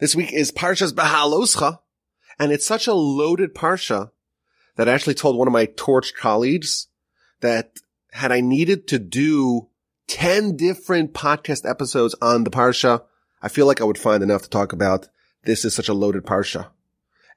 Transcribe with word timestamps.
This 0.00 0.16
week 0.16 0.32
is 0.32 0.52
Parshas 0.52 0.92
Behaaloscha, 0.92 1.78
and 2.38 2.52
it's 2.52 2.66
such 2.66 2.86
a 2.86 2.94
loaded 2.94 3.54
Parsha 3.54 4.10
that 4.76 4.88
I 4.88 4.92
actually 4.92 5.14
told 5.14 5.36
one 5.36 5.48
of 5.48 5.52
my 5.52 5.66
torch 5.66 6.12
colleagues 6.14 6.88
that 7.40 7.78
had 8.12 8.32
I 8.32 8.40
needed 8.40 8.88
to 8.88 8.98
do 8.98 9.68
10 10.08 10.56
different 10.56 11.14
podcast 11.14 11.68
episodes 11.68 12.14
on 12.20 12.44
the 12.44 12.50
Parsha, 12.50 13.04
I 13.40 13.48
feel 13.48 13.66
like 13.66 13.80
I 13.80 13.84
would 13.84 13.98
find 13.98 14.22
enough 14.22 14.42
to 14.42 14.50
talk 14.50 14.72
about. 14.72 15.08
This 15.44 15.64
is 15.64 15.74
such 15.74 15.88
a 15.88 15.94
loaded 15.94 16.24
Parsha. 16.24 16.68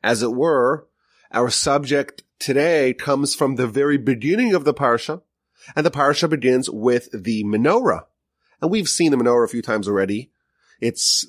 As 0.04 0.24
it 0.24 0.34
were, 0.34 0.88
our 1.32 1.50
subject 1.50 2.24
today 2.40 2.94
comes 2.94 3.36
from 3.36 3.56
the 3.56 3.68
very 3.68 3.98
beginning 3.98 4.54
of 4.54 4.66
the 4.66 4.74
Parsha, 4.74 5.22
and 5.76 5.86
the 5.86 5.92
Parsha 5.92 6.30
begins 6.30 6.70
with 6.70 7.10
the 7.14 7.44
menorah. 7.44 8.06
And 8.62 8.72
we've 8.72 8.90
seen 8.90 9.12
the 9.12 9.18
menorah 9.18 9.46
a 9.46 9.50
few 9.50 9.62
times 9.62 9.88
already. 9.88 10.32
It's 10.82 11.28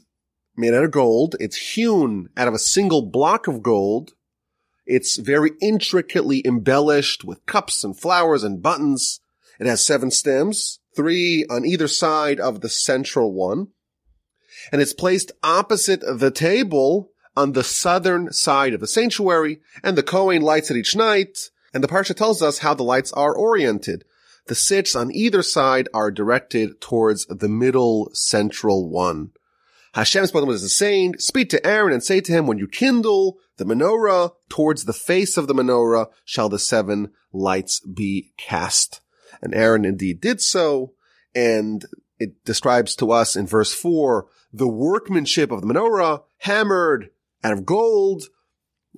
made 0.60 0.74
out 0.74 0.84
of 0.84 0.90
gold. 0.90 1.36
It's 1.40 1.74
hewn 1.74 2.28
out 2.36 2.48
of 2.48 2.54
a 2.54 2.58
single 2.58 3.02
block 3.02 3.48
of 3.48 3.62
gold. 3.62 4.12
It's 4.86 5.16
very 5.16 5.52
intricately 5.60 6.42
embellished 6.46 7.24
with 7.24 7.46
cups 7.46 7.84
and 7.84 7.98
flowers 7.98 8.44
and 8.44 8.62
buttons. 8.62 9.20
It 9.58 9.66
has 9.66 9.84
seven 9.84 10.10
stems, 10.10 10.80
three 10.96 11.46
on 11.50 11.64
either 11.64 11.88
side 11.88 12.40
of 12.40 12.60
the 12.60 12.68
central 12.68 13.32
one. 13.32 13.68
And 14.72 14.82
it's 14.82 14.92
placed 14.92 15.32
opposite 15.42 16.00
the 16.00 16.30
table 16.30 17.12
on 17.36 17.52
the 17.52 17.64
southern 17.64 18.32
side 18.32 18.74
of 18.74 18.80
the 18.80 18.86
sanctuary, 18.86 19.60
and 19.82 19.96
the 19.96 20.02
Kohen 20.02 20.42
lights 20.42 20.70
it 20.70 20.76
each 20.76 20.96
night, 20.96 21.50
and 21.72 21.82
the 21.82 21.88
Parsha 21.88 22.14
tells 22.14 22.42
us 22.42 22.58
how 22.58 22.74
the 22.74 22.82
lights 22.82 23.12
are 23.12 23.34
oriented. 23.34 24.04
The 24.46 24.54
sits 24.54 24.96
on 24.96 25.14
either 25.14 25.42
side 25.42 25.88
are 25.94 26.10
directed 26.10 26.80
towards 26.80 27.26
the 27.26 27.48
middle 27.48 28.10
central 28.12 28.88
one. 28.88 29.30
Hashem 29.92 30.26
spoke 30.26 30.42
to 30.42 30.46
Moses 30.46 30.76
saying, 30.76 31.18
speak 31.18 31.50
to 31.50 31.66
Aaron 31.66 31.92
and 31.92 32.02
say 32.02 32.20
to 32.20 32.32
him, 32.32 32.46
when 32.46 32.58
you 32.58 32.68
kindle 32.68 33.38
the 33.56 33.64
menorah 33.64 34.32
towards 34.48 34.84
the 34.84 34.92
face 34.92 35.36
of 35.36 35.48
the 35.48 35.54
menorah 35.54 36.06
shall 36.24 36.48
the 36.48 36.58
seven 36.58 37.10
lights 37.32 37.80
be 37.80 38.32
cast. 38.36 39.00
And 39.42 39.54
Aaron 39.54 39.84
indeed 39.84 40.20
did 40.20 40.40
so. 40.40 40.92
And 41.34 41.84
it 42.18 42.44
describes 42.44 42.94
to 42.96 43.10
us 43.10 43.34
in 43.34 43.46
verse 43.46 43.72
four, 43.74 44.28
the 44.52 44.68
workmanship 44.68 45.50
of 45.50 45.60
the 45.60 45.66
menorah 45.66 46.22
hammered 46.38 47.10
out 47.42 47.52
of 47.52 47.66
gold 47.66 48.24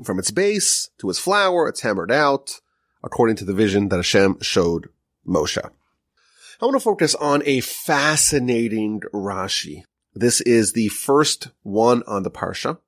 from 0.05 0.19
its 0.19 0.31
base 0.31 0.91
to 0.99 1.09
its 1.09 1.19
flower. 1.19 1.69
It's 1.69 1.83
hammered 1.83 2.13
out 2.13 2.61
according 3.03 3.37
to 3.37 3.45
the 3.45 3.55
vision 3.55 3.89
that 3.89 3.97
Hashem 3.97 4.41
showed 4.41 4.89
Moshe. 5.27 5.59
I 5.59 6.65
want 6.65 6.77
to 6.77 6.81
focus 6.81 7.15
on 7.15 7.43
a 7.45 7.61
fascinating 7.61 9.01
Rashi. 9.13 9.85
This 10.15 10.41
is 10.43 10.73
the 10.73 10.89
first 10.89 11.49
one 11.63 12.03
on 12.07 12.23
the 12.23 12.31
Parsha. 12.31 12.79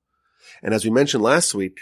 And 0.61 0.73
as 0.73 0.85
we 0.85 0.91
mentioned 0.91 1.23
last 1.23 1.55
week, 1.55 1.79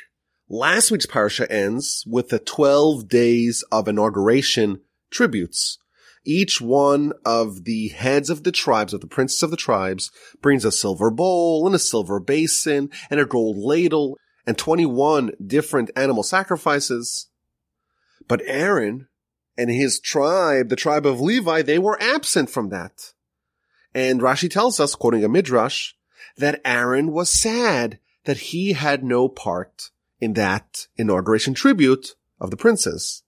last 0.48 0.90
week's 0.90 1.06
Parsha 1.06 1.46
ends 1.50 2.06
with 2.08 2.30
the 2.30 2.40
12 2.40 3.10
days 3.10 3.64
of 3.72 3.88
inauguration 3.88 4.82
tributes. 5.12 5.78
Each 6.26 6.62
one 6.62 7.12
of 7.26 7.66
the 7.66 7.90
heads 7.90 8.30
of 8.30 8.44
the 8.44 8.54
tribes, 8.54 8.94
of 8.94 9.02
the 9.02 9.08
princes 9.08 9.44
of 9.44 9.52
the 9.52 9.58
tribes, 9.58 10.12
brings 10.42 10.64
a 10.64 10.72
silver 10.72 11.12
bowl 11.12 11.66
and 11.66 11.76
a 11.76 11.80
silver 11.80 12.22
basin 12.22 12.90
and 13.10 13.20
a 13.20 13.26
gold 13.26 13.58
ladle 13.58 14.18
and 14.48 14.58
21 14.58 15.32
different 15.46 15.92
animal 15.98 16.24
sacrifices. 16.24 17.28
But 18.30 18.42
Aaron 18.46 19.08
and 19.58 19.70
his 19.70 20.00
tribe, 20.00 20.70
the 20.70 20.78
tribe 20.78 21.06
of 21.06 21.20
Levi, 21.20 21.62
they 21.62 21.78
were 21.78 22.02
absent 22.02 22.50
from 22.50 22.70
that. 22.70 23.12
And 23.94 24.22
Rashi 24.22 24.50
tells 24.50 24.80
us, 24.80 24.96
quoting 24.96 25.24
a 25.24 25.30
midrash, 25.30 25.94
that 26.38 26.62
Aaron 26.66 27.12
was 27.12 27.30
sad 27.30 28.00
that 28.26 28.38
he 28.38 28.74
had 28.74 29.04
no 29.04 29.28
part 29.28 29.92
in 30.20 30.34
that 30.34 30.88
inauguration 30.96 31.54
tribute 31.54 32.16
of 32.40 32.50
the 32.50 32.58
princes. 32.58 33.24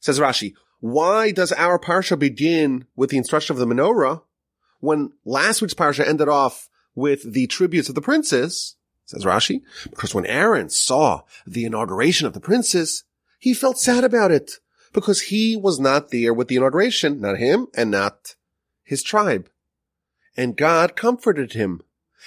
Says 0.00 0.18
Rashi, 0.18 0.54
why 0.80 1.30
does 1.30 1.52
our 1.52 1.78
parsha 1.78 2.18
begin 2.18 2.86
with 2.96 3.10
the 3.10 3.16
instruction 3.16 3.54
of 3.54 3.60
the 3.60 3.66
menorah 3.66 4.22
when 4.80 5.12
last 5.24 5.62
week's 5.62 5.74
parsha 5.74 6.06
ended 6.06 6.28
off 6.28 6.68
with 6.94 7.32
the 7.32 7.46
tributes 7.46 7.88
of 7.88 7.94
the 7.94 8.00
princes? 8.00 8.76
Says 9.04 9.24
Rashi, 9.24 9.62
because 9.90 10.14
when 10.14 10.26
Aaron 10.26 10.70
saw 10.70 11.22
the 11.46 11.64
inauguration 11.64 12.26
of 12.26 12.32
the 12.32 12.40
princes, 12.40 13.04
he 13.38 13.54
felt 13.54 13.78
sad 13.78 14.04
about 14.04 14.30
it 14.30 14.52
because 14.92 15.22
he 15.22 15.56
was 15.56 15.78
not 15.78 16.10
there 16.10 16.32
with 16.32 16.48
the 16.48 16.56
inauguration, 16.56 17.20
not 17.20 17.38
him 17.38 17.68
and 17.74 17.90
not 17.90 18.34
his 18.82 19.02
tribe. 19.02 19.48
And 20.36 20.56
God 20.56 20.96
comforted 20.96 21.52
him. 21.52 21.82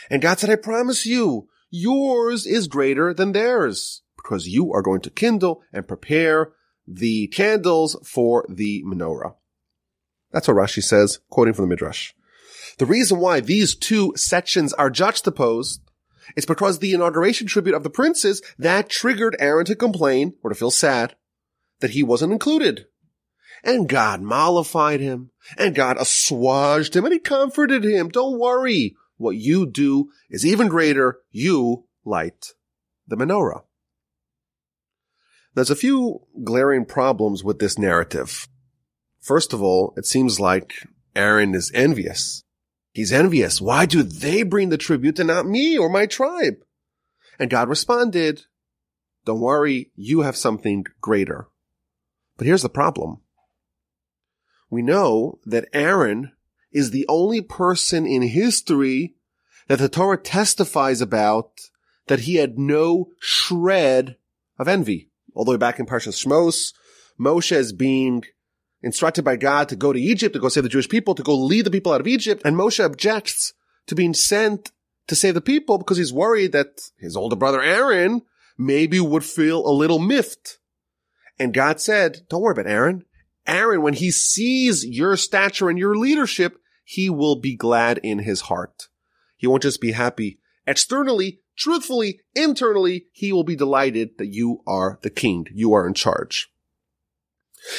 And 0.10 0.22
God 0.22 0.40
said, 0.40 0.50
I 0.50 0.56
promise 0.56 1.06
you, 1.06 1.48
yours 1.70 2.46
is 2.46 2.68
greater 2.68 3.14
than 3.14 3.32
theirs 3.32 4.02
because 4.18 4.48
you 4.48 4.74
are 4.74 4.82
going 4.82 5.02
to 5.02 5.10
kindle 5.10 5.62
and 5.74 5.88
prepare 5.88 6.54
the 6.88 7.28
candles 7.28 7.98
for 8.04 8.46
the 8.50 8.84
menorah. 8.86 9.36
That's 10.32 10.48
what 10.48 10.58
Rashi 10.58 10.84
says, 10.84 11.20
quoting 11.30 11.54
from 11.54 11.66
the 11.66 11.70
Midrash. 11.70 12.12
The 12.78 12.86
reason 12.86 13.20
why 13.20 13.40
these 13.40 13.76
two 13.76 14.14
sections 14.16 14.74
are 14.74 14.90
juxtaposed 14.90 15.82
is 16.36 16.46
because 16.46 16.80
the 16.80 16.94
inauguration 16.94 17.48
tribute 17.48 17.76
of 17.76 17.84
the 17.84 17.90
princes 17.90 18.42
that 18.58 18.90
triggered 18.90 19.36
Aaron 19.40 19.66
to 19.66 19.76
complain 19.76 20.34
or 20.44 20.50
to 20.50 20.56
feel 20.56 20.72
sad 20.72 21.16
that 21.80 21.92
he 21.92 22.04
wasn't 22.04 22.34
included. 22.34 22.88
And 23.64 23.88
God 23.88 24.22
mollified 24.22 25.00
him 25.00 25.32
and 25.58 25.76
God 25.76 25.98
assuaged 25.98 26.96
him 26.96 27.06
and 27.06 27.14
he 27.14 27.20
comforted 27.20 27.84
him. 27.84 28.10
Don't 28.10 28.40
worry. 28.40 28.96
What 29.18 29.38
you 29.38 29.66
do 29.66 30.10
is 30.30 30.46
even 30.46 30.68
greater. 30.68 31.20
You 31.32 31.86
light 32.04 32.54
the 33.08 33.16
menorah. 33.16 33.64
There's 35.54 35.70
a 35.70 35.76
few 35.76 36.22
glaring 36.44 36.86
problems 36.86 37.44
with 37.44 37.60
this 37.60 37.80
narrative. 37.80 38.48
First 39.22 39.54
of 39.54 39.62
all, 39.62 39.94
it 39.96 40.06
seems 40.06 40.40
like 40.40 40.74
Aaron 41.16 41.56
is 41.56 41.72
envious. 41.74 42.44
He's 42.92 43.14
envious. 43.14 43.62
Why 43.62 43.86
do 43.86 44.04
they 44.04 44.44
bring 44.44 44.70
the 44.70 44.78
tribute 44.78 45.20
and 45.20 45.28
not 45.28 45.48
me 45.48 45.78
or 45.78 45.90
my 45.90 46.06
tribe? 46.06 46.56
And 47.40 47.50
God 47.50 47.70
responded, 47.70 48.44
don't 49.26 49.40
worry, 49.40 49.92
you 49.96 50.22
have 50.22 50.38
something 50.38 50.86
greater. 51.02 51.48
But 52.38 52.48
here's 52.48 52.62
the 52.62 52.70
problem. 52.70 53.22
We 54.70 54.82
know 54.82 55.40
that 55.46 55.68
Aaron 55.74 56.32
is 56.72 56.92
the 56.92 57.06
only 57.08 57.42
person 57.42 58.06
in 58.06 58.22
history 58.24 59.16
that 59.68 59.80
the 59.80 59.90
Torah 59.90 60.18
testifies 60.18 61.02
about 61.02 61.52
that 62.08 62.22
he 62.22 62.36
had 62.36 62.60
no 62.60 63.10
shred 63.20 64.18
of 64.60 64.68
envy. 64.68 65.10
All 65.34 65.46
the 65.46 65.52
way 65.52 65.58
back 65.58 65.80
in 65.80 65.86
Parshas 65.86 66.24
Shmos, 66.24 66.74
Moshe 67.20 67.56
is 67.56 67.74
being 67.74 68.24
instructed 68.82 69.24
by 69.24 69.36
God 69.36 69.70
to 69.70 69.76
go 69.76 69.92
to 69.92 70.00
Egypt, 70.00 70.34
to 70.34 70.40
go 70.40 70.50
save 70.50 70.64
the 70.64 70.70
Jewish 70.70 70.90
people, 70.90 71.16
to 71.16 71.24
go 71.24 71.36
lead 71.36 71.66
the 71.66 71.72
people 71.72 71.94
out 71.94 72.02
of 72.02 72.08
Egypt, 72.08 72.42
and 72.46 72.56
Moshe 72.56 72.84
objects 72.84 73.54
to 73.88 73.96
being 73.96 74.14
sent 74.14 74.72
to 75.08 75.16
save 75.16 75.34
the 75.34 75.42
people 75.42 75.78
because 75.78 75.98
he's 75.98 76.14
worried 76.14 76.52
that 76.52 76.80
his 76.98 77.16
older 77.16 77.36
brother 77.36 77.62
Aaron 77.62 78.22
maybe 78.58 79.00
would 79.00 79.24
feel 79.24 79.66
a 79.68 79.72
little 79.72 80.00
miffed 80.00 80.60
and 81.40 81.54
God 81.54 81.82
said, 81.82 82.22
don't 82.30 82.42
worry 82.42 82.54
about 82.54 82.68
Aaron. 82.68 83.06
Aaron, 83.48 83.82
when 83.82 83.94
he 83.94 84.12
sees 84.12 84.86
your 84.86 85.16
stature 85.18 85.70
and 85.70 85.78
your 85.78 85.96
leadership, 85.96 86.58
he 86.84 87.10
will 87.10 87.36
be 87.36 87.56
glad 87.56 88.00
in 88.00 88.20
his 88.20 88.42
heart. 88.42 88.88
He 89.38 89.48
won't 89.48 89.64
just 89.64 89.82
be 89.82 89.92
happy 89.92 90.40
externally, 90.68 91.42
truthfully, 91.56 92.22
internally, 92.34 93.08
he 93.12 93.32
will 93.32 93.44
be 93.44 93.56
delighted 93.56 94.18
that 94.18 94.28
you 94.28 94.62
are 94.66 95.00
the 95.02 95.10
king. 95.10 95.48
You 95.54 95.74
are 95.74 95.88
in 95.88 95.94
charge. 95.94 96.52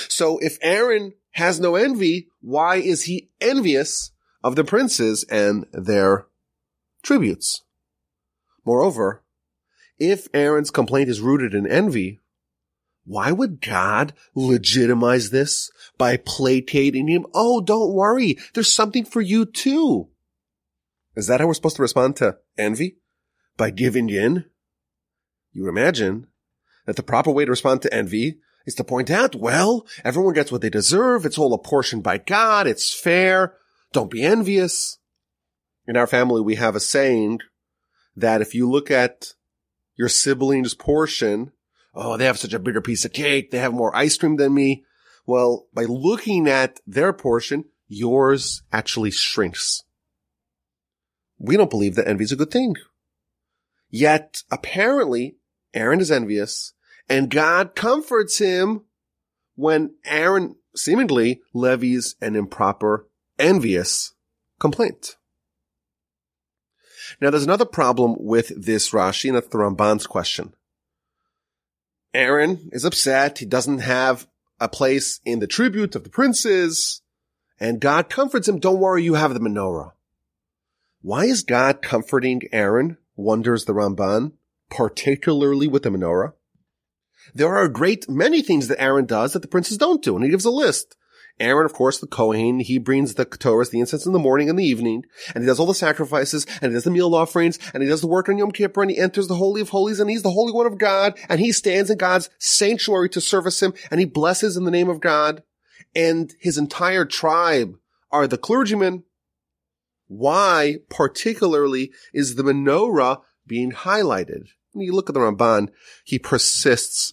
So 0.08 0.38
if 0.38 0.58
Aaron 0.62 1.14
has 1.32 1.60
no 1.60 1.76
envy, 1.76 2.28
why 2.40 2.76
is 2.76 3.04
he 3.04 3.30
envious 3.40 4.10
of 4.42 4.56
the 4.56 4.64
princes 4.64 5.24
and 5.30 5.66
their 5.72 6.26
tributes? 7.02 7.62
Moreover, 8.64 9.22
if 9.98 10.28
Aaron's 10.34 10.70
complaint 10.70 11.08
is 11.08 11.20
rooted 11.20 11.54
in 11.54 11.66
envy, 11.66 12.20
why 13.06 13.30
would 13.30 13.62
God 13.62 14.12
legitimize 14.34 15.30
this 15.30 15.70
by 15.96 16.16
placating 16.16 17.08
him? 17.08 17.24
Oh, 17.32 17.60
don't 17.60 17.94
worry. 17.94 18.36
There's 18.52 18.72
something 18.72 19.04
for 19.04 19.20
you 19.20 19.46
too. 19.46 20.08
Is 21.14 21.28
that 21.28 21.40
how 21.40 21.46
we're 21.46 21.54
supposed 21.54 21.76
to 21.76 21.82
respond 21.82 22.16
to 22.16 22.38
envy? 22.58 22.98
By 23.56 23.70
giving 23.70 24.10
in? 24.10 24.44
You 25.52 25.62
would 25.62 25.70
imagine 25.70 26.26
that 26.84 26.96
the 26.96 27.02
proper 27.02 27.30
way 27.30 27.44
to 27.44 27.50
respond 27.50 27.82
to 27.82 27.94
envy 27.94 28.40
is 28.66 28.74
to 28.74 28.84
point 28.84 29.10
out, 29.10 29.36
well, 29.36 29.86
everyone 30.04 30.34
gets 30.34 30.50
what 30.50 30.60
they 30.60 30.68
deserve. 30.68 31.24
It's 31.24 31.38
all 31.38 31.54
apportioned 31.54 32.02
by 32.02 32.18
God. 32.18 32.66
It's 32.66 32.92
fair. 32.92 33.54
Don't 33.92 34.10
be 34.10 34.24
envious. 34.24 34.98
In 35.86 35.96
our 35.96 36.08
family, 36.08 36.40
we 36.40 36.56
have 36.56 36.74
a 36.74 36.80
saying 36.80 37.38
that 38.16 38.42
if 38.42 38.54
you 38.54 38.68
look 38.68 38.90
at 38.90 39.34
your 39.94 40.08
sibling's 40.08 40.74
portion 40.74 41.52
oh, 41.96 42.16
they 42.16 42.26
have 42.26 42.38
such 42.38 42.52
a 42.52 42.58
bigger 42.58 42.80
piece 42.80 43.04
of 43.04 43.12
cake. 43.12 43.50
They 43.50 43.58
have 43.58 43.72
more 43.72 43.94
ice 43.96 44.16
cream 44.16 44.36
than 44.36 44.54
me. 44.54 44.84
Well, 45.26 45.66
by 45.74 45.84
looking 45.84 46.48
at 46.48 46.80
their 46.86 47.12
portion, 47.12 47.64
yours 47.88 48.62
actually 48.72 49.10
shrinks. 49.10 49.82
We 51.38 51.56
don't 51.56 51.70
believe 51.70 51.96
that 51.96 52.06
envy 52.06 52.24
is 52.24 52.32
a 52.32 52.36
good 52.36 52.50
thing. 52.50 52.76
Yet 53.90 54.42
apparently 54.50 55.36
Aaron 55.74 56.00
is 56.00 56.10
envious 56.10 56.72
and 57.08 57.30
God 57.30 57.74
comforts 57.74 58.38
him 58.38 58.82
when 59.54 59.94
Aaron 60.04 60.56
seemingly 60.74 61.40
levies 61.54 62.16
an 62.20 62.36
improper, 62.36 63.08
envious 63.38 64.14
complaint. 64.58 65.16
Now 67.20 67.30
there's 67.30 67.44
another 67.44 67.64
problem 67.64 68.16
with 68.18 68.52
this 68.60 68.90
Rashi, 68.90 69.28
and 69.28 69.36
that's 69.36 69.48
the 69.48 69.58
Ramban's 69.58 70.06
question. 70.06 70.54
Aaron 72.14 72.70
is 72.72 72.84
upset. 72.84 73.38
He 73.38 73.46
doesn't 73.46 73.80
have 73.80 74.26
a 74.60 74.68
place 74.68 75.20
in 75.24 75.38
the 75.38 75.46
tribute 75.46 75.94
of 75.94 76.04
the 76.04 76.10
princes. 76.10 77.02
And 77.58 77.80
God 77.80 78.08
comforts 78.08 78.48
him. 78.48 78.58
Don't 78.58 78.80
worry, 78.80 79.02
you 79.02 79.14
have 79.14 79.34
the 79.34 79.40
menorah. 79.40 79.92
Why 81.02 81.24
is 81.24 81.42
God 81.42 81.82
comforting 81.82 82.42
Aaron? 82.52 82.98
Wonders 83.16 83.64
the 83.64 83.72
Ramban, 83.72 84.32
particularly 84.70 85.68
with 85.68 85.84
the 85.84 85.90
menorah. 85.90 86.32
There 87.34 87.48
are 87.48 87.64
a 87.64 87.72
great 87.72 88.08
many 88.08 88.42
things 88.42 88.68
that 88.68 88.80
Aaron 88.80 89.06
does 89.06 89.32
that 89.32 89.42
the 89.42 89.48
princes 89.48 89.78
don't 89.78 90.02
do, 90.02 90.16
and 90.16 90.24
he 90.24 90.30
gives 90.30 90.44
a 90.44 90.50
list. 90.50 90.96
Aaron, 91.38 91.66
of 91.66 91.74
course, 91.74 91.98
the 91.98 92.06
Kohen, 92.06 92.60
he 92.60 92.78
brings 92.78 93.14
the 93.14 93.26
ketores, 93.26 93.70
the 93.70 93.80
incense 93.80 94.06
in 94.06 94.12
the 94.12 94.18
morning 94.18 94.48
and 94.48 94.58
the 94.58 94.64
evening, 94.64 95.04
and 95.34 95.44
he 95.44 95.46
does 95.46 95.60
all 95.60 95.66
the 95.66 95.74
sacrifices, 95.74 96.46
and 96.62 96.70
he 96.70 96.74
does 96.74 96.84
the 96.84 96.90
meal 96.90 97.14
offerings, 97.14 97.58
and 97.74 97.82
he 97.82 97.88
does 97.88 98.00
the 98.00 98.06
work 98.06 98.28
on 98.28 98.38
Yom 98.38 98.52
Kippur, 98.52 98.80
and 98.80 98.90
he 98.90 98.98
enters 98.98 99.28
the 99.28 99.34
Holy 99.34 99.60
of 99.60 99.68
Holies, 99.68 100.00
and 100.00 100.08
he's 100.08 100.22
the 100.22 100.30
Holy 100.30 100.52
One 100.52 100.66
of 100.66 100.78
God, 100.78 101.18
and 101.28 101.38
he 101.38 101.52
stands 101.52 101.90
in 101.90 101.98
God's 101.98 102.30
sanctuary 102.38 103.10
to 103.10 103.20
service 103.20 103.62
him, 103.62 103.74
and 103.90 104.00
he 104.00 104.06
blesses 104.06 104.56
in 104.56 104.64
the 104.64 104.70
name 104.70 104.88
of 104.88 105.00
God, 105.00 105.42
and 105.94 106.34
his 106.40 106.56
entire 106.56 107.04
tribe 107.04 107.76
are 108.10 108.26
the 108.26 108.38
clergymen. 108.38 109.04
Why, 110.08 110.76
particularly, 110.88 111.92
is 112.14 112.36
the 112.36 112.44
menorah 112.44 113.20
being 113.46 113.72
highlighted? 113.72 114.48
When 114.72 114.86
you 114.86 114.92
look 114.92 115.10
at 115.10 115.14
the 115.14 115.20
Ramban, 115.20 115.68
he 116.04 116.18
persists 116.18 117.12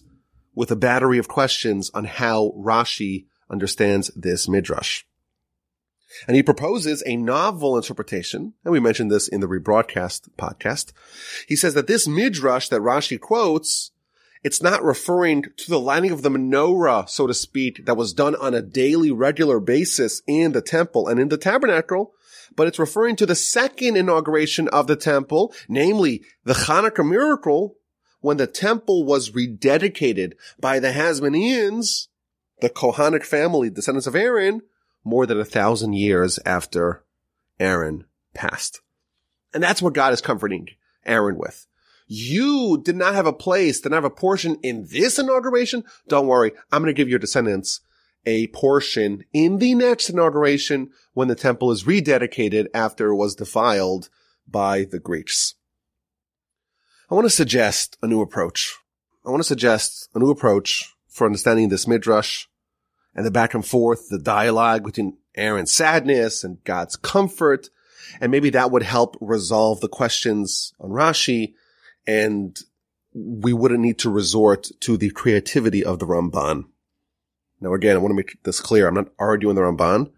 with 0.54 0.70
a 0.70 0.76
battery 0.76 1.18
of 1.18 1.28
questions 1.28 1.90
on 1.92 2.04
how 2.04 2.52
Rashi 2.56 3.26
understands 3.54 4.10
this 4.16 4.48
midrash. 4.48 5.04
And 6.26 6.36
he 6.36 6.42
proposes 6.42 7.02
a 7.06 7.16
novel 7.16 7.76
interpretation, 7.76 8.54
and 8.64 8.72
we 8.72 8.80
mentioned 8.80 9.10
this 9.10 9.28
in 9.28 9.40
the 9.40 9.46
rebroadcast 9.46 10.28
podcast. 10.36 10.92
He 11.46 11.54
says 11.54 11.74
that 11.74 11.86
this 11.86 12.08
midrash 12.08 12.68
that 12.68 12.80
Rashi 12.80 13.18
quotes, 13.18 13.92
it's 14.42 14.60
not 14.60 14.82
referring 14.82 15.44
to 15.56 15.70
the 15.70 15.78
lighting 15.80 16.10
of 16.10 16.22
the 16.22 16.30
menorah, 16.30 17.08
so 17.08 17.28
to 17.28 17.34
speak, 17.34 17.86
that 17.86 17.96
was 17.96 18.12
done 18.12 18.34
on 18.34 18.54
a 18.54 18.60
daily, 18.60 19.12
regular 19.12 19.60
basis 19.60 20.20
in 20.26 20.50
the 20.50 20.60
temple 20.60 21.06
and 21.06 21.20
in 21.20 21.28
the 21.28 21.38
tabernacle, 21.38 22.12
but 22.56 22.66
it's 22.66 22.78
referring 22.78 23.16
to 23.16 23.26
the 23.26 23.36
second 23.36 23.96
inauguration 23.96 24.68
of 24.68 24.88
the 24.88 24.96
temple, 24.96 25.54
namely 25.68 26.22
the 26.44 26.54
Hanukkah 26.54 27.08
miracle, 27.08 27.76
when 28.20 28.36
the 28.38 28.46
temple 28.46 29.04
was 29.04 29.30
rededicated 29.30 30.32
by 30.58 30.78
the 30.78 30.88
Hasmoneans 30.88 32.08
the 32.60 32.70
Kohanic 32.70 33.24
family, 33.24 33.70
descendants 33.70 34.06
of 34.06 34.16
Aaron, 34.16 34.62
more 35.04 35.26
than 35.26 35.38
a 35.38 35.44
thousand 35.44 35.94
years 35.94 36.38
after 36.46 37.04
Aaron 37.60 38.04
passed. 38.32 38.80
And 39.52 39.62
that's 39.62 39.82
what 39.82 39.94
God 39.94 40.12
is 40.12 40.20
comforting 40.20 40.68
Aaron 41.04 41.38
with. 41.38 41.66
You 42.06 42.80
did 42.84 42.96
not 42.96 43.14
have 43.14 43.26
a 43.26 43.32
place, 43.32 43.80
did 43.80 43.90
not 43.90 43.96
have 43.96 44.04
a 44.04 44.10
portion 44.10 44.58
in 44.62 44.86
this 44.90 45.18
inauguration. 45.18 45.84
Don't 46.08 46.26
worry. 46.26 46.52
I'm 46.70 46.82
going 46.82 46.94
to 46.94 46.96
give 46.96 47.08
your 47.08 47.18
descendants 47.18 47.80
a 48.26 48.46
portion 48.48 49.24
in 49.32 49.58
the 49.58 49.74
next 49.74 50.10
inauguration 50.10 50.90
when 51.12 51.28
the 51.28 51.34
temple 51.34 51.70
is 51.70 51.84
rededicated 51.84 52.66
after 52.74 53.08
it 53.08 53.16
was 53.16 53.34
defiled 53.34 54.08
by 54.46 54.84
the 54.84 54.98
Greeks. 54.98 55.54
I 57.10 57.14
want 57.14 57.26
to 57.26 57.30
suggest 57.30 57.96
a 58.02 58.06
new 58.06 58.20
approach. 58.20 58.76
I 59.26 59.30
want 59.30 59.40
to 59.40 59.48
suggest 59.48 60.08
a 60.14 60.18
new 60.18 60.30
approach 60.30 60.93
for 61.14 61.26
understanding 61.26 61.68
this 61.68 61.86
midrash 61.86 62.46
and 63.14 63.24
the 63.24 63.30
back 63.30 63.54
and 63.54 63.64
forth, 63.64 64.08
the 64.08 64.18
dialogue 64.18 64.84
between 64.84 65.16
Aaron's 65.36 65.72
sadness 65.72 66.42
and 66.42 66.62
God's 66.64 66.96
comfort. 66.96 67.70
And 68.20 68.32
maybe 68.32 68.50
that 68.50 68.72
would 68.72 68.82
help 68.82 69.16
resolve 69.20 69.80
the 69.80 69.88
questions 69.88 70.74
on 70.80 70.90
Rashi 70.90 71.54
and 72.04 72.58
we 73.14 73.52
wouldn't 73.52 73.80
need 73.80 73.98
to 74.00 74.10
resort 74.10 74.68
to 74.80 74.96
the 74.96 75.10
creativity 75.10 75.84
of 75.84 76.00
the 76.00 76.06
Ramban. 76.06 76.64
Now 77.60 77.74
again, 77.74 77.94
I 77.94 78.00
want 78.00 78.10
to 78.10 78.16
make 78.16 78.42
this 78.42 78.60
clear. 78.60 78.88
I'm 78.88 78.94
not 78.94 79.12
arguing 79.16 79.54
the 79.54 79.62
Ramban. 79.62 80.10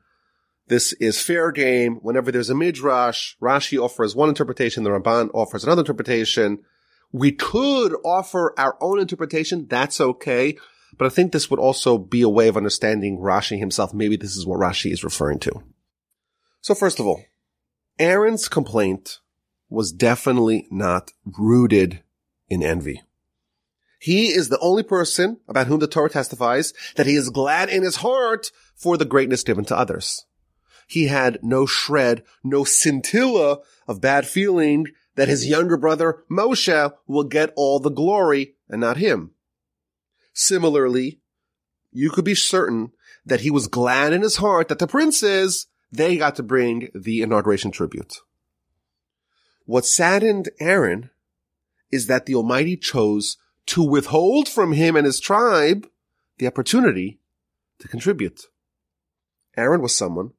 This 0.69 0.94
is 0.94 1.20
fair 1.20 1.52
game. 1.52 1.96
Whenever 1.96 2.32
there's 2.32 2.50
a 2.50 2.54
midrash, 2.54 3.34
Rashi 3.40 3.78
offers 3.78 4.16
one 4.16 4.31
interpretation, 4.31 4.82
the 4.82 4.90
Ramban 4.90 5.28
offers 5.34 5.62
another 5.62 5.82
interpretation. 5.82 6.60
We 7.12 7.32
could 7.32 7.94
offer 8.02 8.54
our 8.58 8.78
own 8.81 8.99
interpretation. 8.99 9.66
That's 9.69 10.00
okay. 10.00 10.56
But 10.98 11.06
I 11.06 11.10
think 11.10 11.32
this 11.32 11.50
would 11.50 11.60
also 11.60 11.98
be 11.98 12.22
a 12.22 12.28
way 12.28 12.48
of 12.48 12.56
understanding 12.56 13.19
Rashi 13.19 13.58
himself. 13.58 13.93
Maybe 13.93 14.16
this 14.16 14.37
is 14.37 14.46
what 14.46 14.60
Rashi 14.60 14.93
is 14.93 15.04
referring 15.04 15.38
to. 15.40 15.62
So 16.60 16.75
first 16.75 16.98
of 16.98 17.06
all, 17.06 17.22
Aaron's 17.98 18.48
complaint 18.48 19.20
was 19.69 19.93
definitely 19.93 20.66
not 20.70 21.12
rooted 21.25 22.02
in 22.48 22.62
envy. 22.62 23.02
He 23.98 24.28
is 24.28 24.48
the 24.48 24.58
only 24.60 24.82
person 24.82 25.38
about 25.48 25.66
whom 25.66 25.81
the 25.81 25.87
Torah 25.87 26.10
testifies 26.10 26.72
that 26.96 27.06
he 27.06 27.14
is 27.14 27.31
glad 27.31 27.69
in 27.69 27.82
his 27.82 27.96
heart 27.96 28.50
for 28.75 28.96
the 28.96 29.04
greatness 29.04 29.42
given 29.42 29.64
to 29.66 29.76
others. 29.76 30.26
He 30.87 31.06
had 31.06 31.40
no 31.42 31.66
shred, 31.66 32.22
no 32.44 32.64
scintilla 32.64 33.58
of 33.88 34.00
bad 34.00 34.26
feeling 34.26 34.87
that 35.16 35.28
his 35.28 35.46
younger 35.46 35.76
brother 35.76 36.22
Moshe 36.31 36.92
will 37.06 37.25
get 37.25 37.52
all 37.56 37.81
the 37.81 37.90
glory 37.90 38.54
and 38.69 38.81
not 38.81 38.99
him. 38.99 39.32
Similarly, 40.38 41.18
you 41.92 42.10
could 42.10 42.26
be 42.26 42.34
certain 42.34 42.92
that 43.24 43.40
he 43.40 43.50
was 43.50 43.68
glad 43.68 44.12
in 44.12 44.20
his 44.20 44.36
heart 44.36 44.68
that 44.68 44.78
the 44.78 44.86
princes, 44.86 45.66
they 45.90 46.18
got 46.18 46.36
to 46.36 46.42
bring 46.42 46.90
the 46.94 47.22
inauguration 47.22 47.70
tribute. 47.70 48.18
What 49.64 49.86
saddened 49.86 50.50
Aaron 50.60 51.08
is 51.90 52.06
that 52.06 52.26
the 52.26 52.34
Almighty 52.34 52.76
chose 52.76 53.38
to 53.68 53.82
withhold 53.82 54.46
from 54.46 54.74
him 54.74 54.94
and 54.94 55.06
his 55.06 55.20
tribe 55.20 55.88
the 56.36 56.46
opportunity 56.46 57.18
to 57.78 57.88
contribute. 57.88 58.42
Aaron 59.56 59.80
was 59.80 59.96
someone 59.96 60.32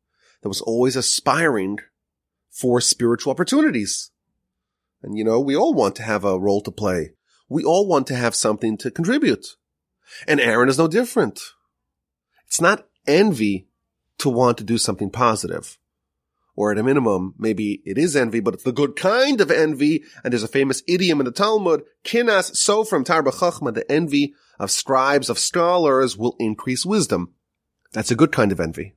that 0.44 0.50
was 0.50 0.62
always 0.62 0.96
aspiring 0.96 1.80
for 2.52 2.80
spiritual 2.82 3.32
opportunities. 3.32 4.12
And 5.02 5.18
you 5.18 5.24
know, 5.24 5.40
we 5.40 5.56
all 5.56 5.74
want 5.74 5.96
to 5.96 6.04
have 6.04 6.24
a 6.24 6.38
role 6.38 6.62
to 6.62 6.72
play. 6.72 7.14
We 7.50 7.64
all 7.64 7.88
want 7.88 8.06
to 8.08 8.16
have 8.16 8.36
something 8.36 8.78
to 8.78 8.92
contribute. 8.92 9.56
And 10.28 10.40
Aaron 10.40 10.70
is 10.70 10.78
no 10.78 10.88
different. 10.88 11.42
It's 12.46 12.62
not 12.62 12.88
envy 13.06 13.68
to 14.20 14.30
want 14.30 14.58
to 14.58 14.64
do 14.64 14.78
something 14.78 15.10
positive. 15.10 15.78
Or 16.56 16.72
at 16.72 16.80
a 16.80 16.84
minimum, 16.84 17.36
maybe 17.38 17.84
it 17.86 18.00
is 18.00 18.16
envy, 18.16 18.40
but 18.40 18.56
it's 18.56 18.64
the 18.64 18.72
good 18.72 18.96
kind 18.96 19.40
of 19.42 19.52
envy. 19.52 20.04
And 20.24 20.34
there's 20.34 20.44
a 20.44 20.48
famous 20.48 20.82
idiom 20.88 21.20
in 21.20 21.26
the 21.26 21.32
Talmud, 21.32 21.84
kinas 22.04 22.52
sofrim 22.54 23.06
tarbeh 23.06 23.34
Chachma, 23.34 23.74
the 23.74 23.90
envy 23.92 24.34
of 24.60 24.72
scribes, 24.72 25.30
of 25.30 25.38
scholars 25.38 26.18
will 26.18 26.36
increase 26.40 26.84
wisdom. 26.84 27.34
That's 27.94 28.10
a 28.10 28.16
good 28.16 28.32
kind 28.32 28.52
of 28.52 28.60
envy. 28.60 28.96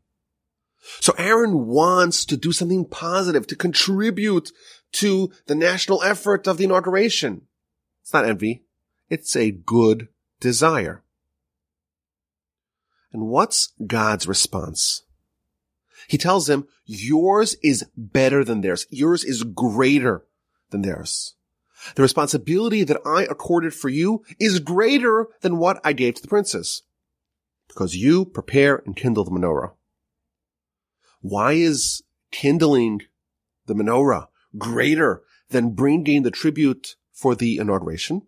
So 1.00 1.12
Aaron 1.18 1.66
wants 1.66 2.24
to 2.24 2.36
do 2.38 2.52
something 2.52 2.86
positive, 2.86 3.46
to 3.48 3.56
contribute 3.56 4.52
to 4.92 5.30
the 5.46 5.54
national 5.54 6.02
effort 6.02 6.46
of 6.46 6.56
the 6.56 6.64
inauguration. 6.64 7.42
It's 8.02 8.14
not 8.14 8.24
envy. 8.24 8.64
It's 9.10 9.36
a 9.36 9.50
good 9.50 10.08
desire. 10.40 11.02
And 13.12 13.28
what's 13.28 13.72
God's 13.86 14.26
response? 14.26 15.02
He 16.08 16.18
tells 16.18 16.48
him, 16.48 16.66
yours 16.86 17.56
is 17.62 17.86
better 17.96 18.44
than 18.44 18.62
theirs. 18.62 18.86
Yours 18.90 19.24
is 19.24 19.42
greater 19.42 20.24
than 20.70 20.82
theirs. 20.82 21.34
The 21.94 22.02
responsibility 22.02 22.84
that 22.84 23.00
I 23.06 23.22
accorded 23.22 23.74
for 23.74 23.88
you 23.88 24.22
is 24.38 24.60
greater 24.60 25.28
than 25.40 25.58
what 25.58 25.80
I 25.84 25.92
gave 25.92 26.14
to 26.14 26.22
the 26.22 26.28
princes 26.28 26.82
because 27.68 27.96
you 27.96 28.24
prepare 28.24 28.82
and 28.84 28.96
kindle 28.96 29.24
the 29.24 29.30
menorah. 29.30 29.72
Why 31.20 31.52
is 31.52 32.02
kindling 32.30 33.02
the 33.66 33.74
menorah 33.74 34.26
greater 34.58 35.22
than 35.50 35.70
bringing 35.70 36.22
the 36.22 36.30
tribute 36.30 36.96
for 37.12 37.34
the 37.34 37.58
inauguration? 37.58 38.22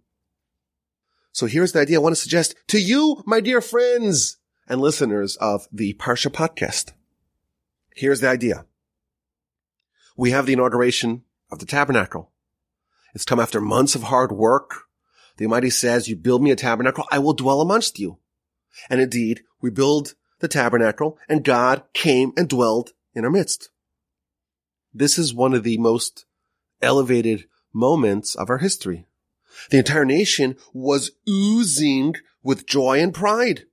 So 1.33 1.47
here's 1.47 1.73
the 1.73 1.81
idea 1.81 1.99
I 1.99 2.03
want 2.03 2.15
to 2.15 2.21
suggest 2.21 2.55
to 2.69 2.79
you, 2.79 3.23
my 3.27 3.41
dear 3.41 3.63
friends 3.63 4.37
and 4.69 4.81
listeners 4.81 5.37
of 5.37 5.67
the 5.73 5.95
Parsha 5.95 6.31
podcast. 6.31 6.93
Here's 7.97 8.21
the 8.21 8.29
idea. 8.29 8.67
We 10.15 10.31
have 10.33 10.45
the 10.45 10.53
inauguration 10.53 11.23
of 11.51 11.59
the 11.59 11.67
tabernacle. 11.67 12.33
It's 13.15 13.25
come 13.25 13.41
after 13.41 13.63
months 13.63 13.95
of 13.95 14.05
hard 14.05 14.31
work. 14.31 14.83
The 15.39 15.47
Almighty 15.47 15.71
says, 15.71 16.07
you 16.07 16.17
build 16.17 16.43
me 16.43 16.51
a 16.51 16.57
tabernacle, 16.57 17.07
I 17.11 17.19
will 17.19 17.33
dwell 17.33 17.63
amongst 17.63 17.99
you. 17.99 18.19
And 18.91 19.01
indeed, 19.01 19.41
we 19.63 19.71
build 19.71 20.15
the 20.41 20.49
tabernacle 20.49 21.19
and 21.31 21.45
God 21.45 21.83
came 21.95 22.33
and 22.37 22.47
dwelled 22.47 22.91
in 23.15 23.25
our 23.25 23.31
midst. 23.31 23.71
This 24.93 25.19
is 25.19 25.33
one 25.33 25.55
of 25.55 25.63
the 25.63 25.79
most 25.79 26.27
elevated 26.83 27.47
moments 27.73 28.35
of 28.35 28.51
our 28.51 28.59
history. 28.59 29.07
The 29.71 29.79
entire 29.79 30.05
nation 30.05 30.57
was 30.73 31.13
oozing 31.29 32.15
with 32.43 32.67
joy 32.67 33.01
and 33.01 33.15
pride. 33.15 33.65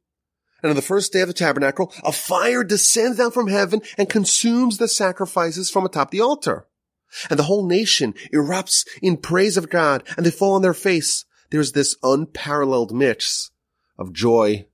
And 0.61 0.69
on 0.69 0.75
the 0.75 0.81
first 0.81 1.13
day 1.13 1.21
of 1.21 1.27
the 1.27 1.33
tabernacle, 1.33 1.93
a 2.03 2.11
fire 2.11 2.63
descends 2.63 3.17
down 3.17 3.31
from 3.31 3.47
heaven 3.47 3.81
and 3.97 4.09
consumes 4.09 4.77
the 4.77 4.87
sacrifices 4.87 5.69
from 5.69 5.85
atop 5.85 6.11
the 6.11 6.21
altar. 6.21 6.67
And 7.29 7.39
the 7.39 7.43
whole 7.43 7.65
nation 7.65 8.13
erupts 8.33 8.85
in 9.01 9.17
praise 9.17 9.57
of 9.57 9.69
God 9.69 10.03
and 10.15 10.25
they 10.25 10.31
fall 10.31 10.53
on 10.53 10.61
their 10.61 10.73
face. 10.73 11.25
There's 11.49 11.71
this 11.71 11.95
unparalleled 12.03 12.93
mix 12.93 13.51
of 13.97 14.13
joy 14.13 14.67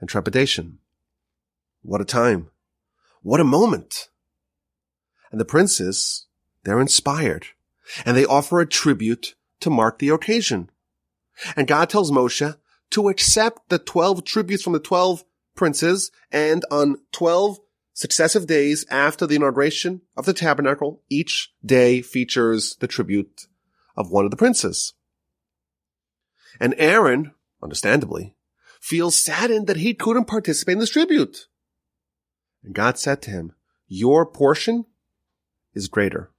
and 0.00 0.08
trepidation. 0.08 0.78
What 1.82 2.00
a 2.00 2.04
time. 2.04 2.50
What 3.22 3.40
a 3.40 3.44
moment. 3.44 4.08
And 5.30 5.40
the 5.40 5.46
princes, 5.46 6.26
they're 6.64 6.80
inspired 6.80 7.46
and 8.04 8.16
they 8.16 8.26
offer 8.26 8.60
a 8.60 8.66
tribute 8.66 9.34
to 9.60 9.70
mark 9.70 9.98
the 9.98 10.08
occasion. 10.08 10.70
And 11.56 11.66
God 11.66 11.88
tells 11.88 12.10
Moshe 12.10 12.56
to 12.90 13.08
accept 13.08 13.68
the 13.68 13.78
12 13.78 14.24
tributes 14.24 14.62
from 14.62 14.72
the 14.72 14.80
12 14.80 15.24
princes 15.54 16.10
and 16.30 16.64
on 16.70 16.96
12 17.12 17.58
successive 17.92 18.46
days 18.46 18.84
after 18.90 19.26
the 19.26 19.36
inauguration 19.36 20.00
of 20.16 20.24
the 20.24 20.32
tabernacle, 20.32 21.02
each 21.08 21.52
day 21.64 22.00
features 22.02 22.76
the 22.80 22.88
tribute 22.88 23.46
of 23.96 24.10
one 24.10 24.24
of 24.24 24.30
the 24.30 24.36
princes. 24.36 24.94
And 26.58 26.74
Aaron, 26.78 27.34
understandably, 27.62 28.34
feels 28.80 29.16
saddened 29.16 29.66
that 29.66 29.76
he 29.76 29.94
couldn't 29.94 30.26
participate 30.26 30.74
in 30.74 30.78
this 30.78 30.90
tribute. 30.90 31.46
And 32.64 32.74
God 32.74 32.98
said 32.98 33.22
to 33.22 33.30
him, 33.30 33.52
your 33.92 34.24
portion 34.24 34.86
is 35.74 35.88
greater. 35.88 36.30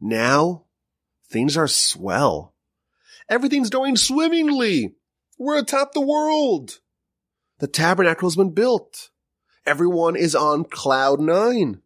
Now 0.00 0.61
things 1.32 1.56
are 1.56 1.68
swell. 1.68 2.54
Everything's 3.28 3.70
going 3.70 3.96
swimmingly. 3.96 4.94
We're 5.38 5.58
atop 5.58 5.92
the 5.92 6.00
world. 6.00 6.80
The 7.58 7.66
tabernacle 7.66 8.28
has 8.28 8.36
been 8.36 8.50
built. 8.52 9.10
Everyone 9.64 10.16
is 10.16 10.34
on 10.34 10.64
cloud 10.64 11.20
nine. 11.20 11.80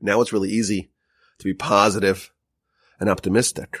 Now 0.00 0.20
it's 0.20 0.32
really 0.32 0.50
easy 0.50 0.90
to 1.38 1.44
be 1.44 1.54
positive 1.54 2.32
and 3.00 3.08
optimistic. 3.08 3.80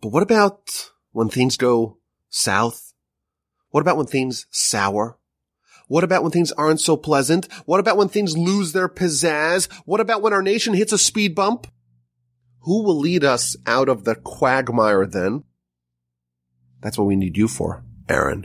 But 0.00 0.10
what 0.10 0.22
about 0.22 0.90
when 1.12 1.28
things 1.28 1.56
go 1.56 1.98
south? 2.28 2.92
What 3.70 3.80
about 3.80 3.96
when 3.96 4.06
things 4.06 4.46
sour? 4.50 5.18
What 5.88 6.04
about 6.04 6.22
when 6.22 6.32
things 6.32 6.52
aren't 6.52 6.80
so 6.80 6.96
pleasant? 6.96 7.52
What 7.64 7.80
about 7.80 7.96
when 7.96 8.08
things 8.08 8.36
lose 8.36 8.72
their 8.72 8.88
pizzazz? 8.88 9.70
What 9.84 10.00
about 10.00 10.22
when 10.22 10.32
our 10.32 10.42
nation 10.42 10.74
hits 10.74 10.92
a 10.92 10.98
speed 10.98 11.34
bump? 11.34 11.66
Who 12.68 12.82
will 12.82 12.98
lead 12.98 13.24
us 13.24 13.56
out 13.66 13.88
of 13.88 14.04
the 14.04 14.14
quagmire 14.14 15.06
then? 15.06 15.44
That's 16.82 16.98
what 16.98 17.06
we 17.06 17.16
need 17.16 17.38
you 17.38 17.48
for, 17.48 17.82
Aaron. 18.10 18.44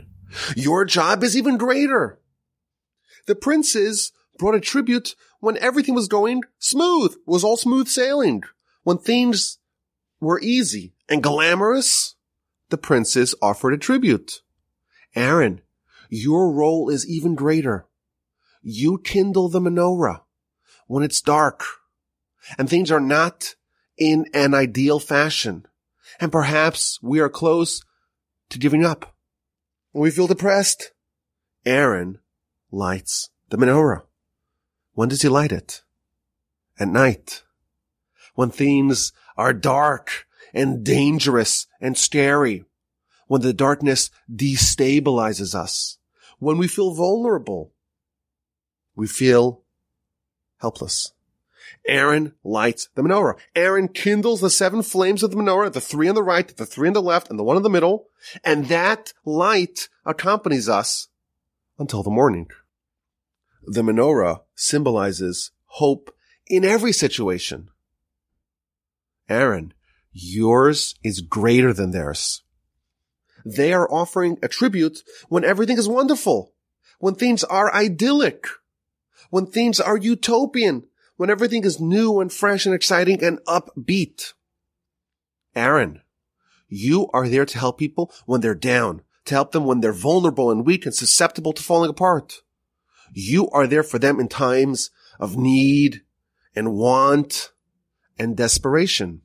Your 0.56 0.86
job 0.86 1.22
is 1.22 1.36
even 1.36 1.58
greater. 1.58 2.18
The 3.26 3.34
princes 3.34 4.12
brought 4.38 4.54
a 4.54 4.60
tribute 4.60 5.14
when 5.40 5.58
everything 5.58 5.94
was 5.94 6.08
going 6.08 6.40
smooth, 6.58 7.14
was 7.26 7.44
all 7.44 7.58
smooth 7.58 7.86
sailing. 7.86 8.44
When 8.82 8.96
things 8.96 9.58
were 10.20 10.40
easy 10.40 10.94
and 11.06 11.22
glamorous, 11.22 12.14
the 12.70 12.78
princes 12.78 13.34
offered 13.42 13.74
a 13.74 13.78
tribute. 13.78 14.40
Aaron, 15.14 15.60
your 16.08 16.50
role 16.50 16.88
is 16.88 17.06
even 17.06 17.34
greater. 17.34 17.88
You 18.62 18.96
kindle 19.04 19.50
the 19.50 19.60
menorah 19.60 20.22
when 20.86 21.02
it's 21.02 21.20
dark 21.20 21.62
and 22.56 22.70
things 22.70 22.90
are 22.90 23.00
not 23.00 23.54
in 23.96 24.26
an 24.34 24.54
ideal 24.54 24.98
fashion. 24.98 25.66
And 26.20 26.30
perhaps 26.30 26.98
we 27.02 27.20
are 27.20 27.28
close 27.28 27.82
to 28.50 28.58
giving 28.58 28.84
up. 28.84 29.14
We 29.92 30.10
feel 30.10 30.26
depressed. 30.26 30.92
Aaron 31.64 32.18
lights 32.70 33.30
the 33.48 33.56
menorah. 33.56 34.02
When 34.92 35.08
does 35.08 35.22
he 35.22 35.28
light 35.28 35.52
it? 35.52 35.82
At 36.78 36.88
night. 36.88 37.42
When 38.34 38.50
things 38.50 39.12
are 39.36 39.52
dark 39.52 40.26
and 40.52 40.84
dangerous 40.84 41.66
and 41.80 41.96
scary. 41.96 42.64
When 43.26 43.40
the 43.40 43.52
darkness 43.52 44.10
destabilizes 44.30 45.54
us. 45.54 45.98
When 46.38 46.58
we 46.58 46.68
feel 46.68 46.94
vulnerable. 46.94 47.72
We 48.94 49.06
feel 49.06 49.62
helpless. 50.58 51.13
Aaron 51.86 52.34
lights 52.42 52.88
the 52.94 53.02
menorah. 53.02 53.38
Aaron 53.54 53.88
kindles 53.88 54.40
the 54.40 54.50
seven 54.50 54.82
flames 54.82 55.22
of 55.22 55.30
the 55.30 55.36
menorah, 55.36 55.72
the 55.72 55.80
three 55.80 56.08
on 56.08 56.14
the 56.14 56.22
right, 56.22 56.56
the 56.56 56.66
three 56.66 56.88
on 56.88 56.94
the 56.94 57.02
left, 57.02 57.30
and 57.30 57.38
the 57.38 57.44
one 57.44 57.56
in 57.56 57.62
the 57.62 57.70
middle. 57.70 58.08
And 58.42 58.66
that 58.68 59.12
light 59.24 59.88
accompanies 60.04 60.68
us 60.68 61.08
until 61.78 62.02
the 62.02 62.10
morning. 62.10 62.48
The 63.66 63.82
menorah 63.82 64.40
symbolizes 64.54 65.50
hope 65.64 66.14
in 66.46 66.64
every 66.64 66.92
situation. 66.92 67.70
Aaron, 69.28 69.72
yours 70.12 70.94
is 71.02 71.20
greater 71.20 71.72
than 71.72 71.90
theirs. 71.90 72.42
They 73.44 73.72
are 73.72 73.90
offering 73.90 74.38
a 74.42 74.48
tribute 74.48 75.02
when 75.28 75.44
everything 75.44 75.78
is 75.78 75.88
wonderful, 75.88 76.52
when 76.98 77.14
things 77.14 77.44
are 77.44 77.74
idyllic, 77.74 78.46
when 79.30 79.46
things 79.46 79.80
are 79.80 79.96
utopian, 79.96 80.84
when 81.16 81.30
everything 81.30 81.64
is 81.64 81.80
new 81.80 82.20
and 82.20 82.32
fresh 82.32 82.66
and 82.66 82.74
exciting 82.74 83.22
and 83.22 83.38
upbeat. 83.44 84.32
Aaron, 85.54 86.02
you 86.68 87.08
are 87.12 87.28
there 87.28 87.46
to 87.46 87.58
help 87.58 87.78
people 87.78 88.12
when 88.26 88.40
they're 88.40 88.54
down, 88.54 89.02
to 89.26 89.34
help 89.34 89.52
them 89.52 89.64
when 89.64 89.80
they're 89.80 89.92
vulnerable 89.92 90.50
and 90.50 90.66
weak 90.66 90.84
and 90.84 90.94
susceptible 90.94 91.52
to 91.52 91.62
falling 91.62 91.90
apart. 91.90 92.42
You 93.12 93.48
are 93.50 93.66
there 93.66 93.84
for 93.84 93.98
them 93.98 94.18
in 94.18 94.28
times 94.28 94.90
of 95.20 95.36
need 95.36 96.02
and 96.56 96.74
want 96.74 97.52
and 98.18 98.36
desperation. 98.36 99.22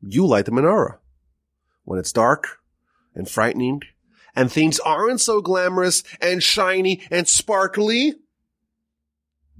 You 0.00 0.26
light 0.26 0.44
the 0.44 0.52
menorah 0.52 0.98
when 1.84 1.98
it's 1.98 2.12
dark 2.12 2.58
and 3.14 3.28
frightening 3.28 3.82
and 4.34 4.50
things 4.50 4.78
aren't 4.80 5.20
so 5.20 5.40
glamorous 5.40 6.02
and 6.20 6.42
shiny 6.42 7.02
and 7.10 7.26
sparkly 7.26 8.14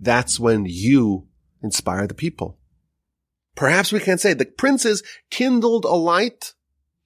that's 0.01 0.41
when 0.41 0.65
you 0.67 1.27
inspire 1.63 2.07
the 2.07 2.15
people. 2.15 2.59
Perhaps 3.55 3.93
we 3.93 4.01
can 4.01 4.17
say 4.17 4.33
the 4.33 4.47
princes 4.47 5.03
kindled 5.29 5.85
a 5.85 5.95
light 5.95 6.55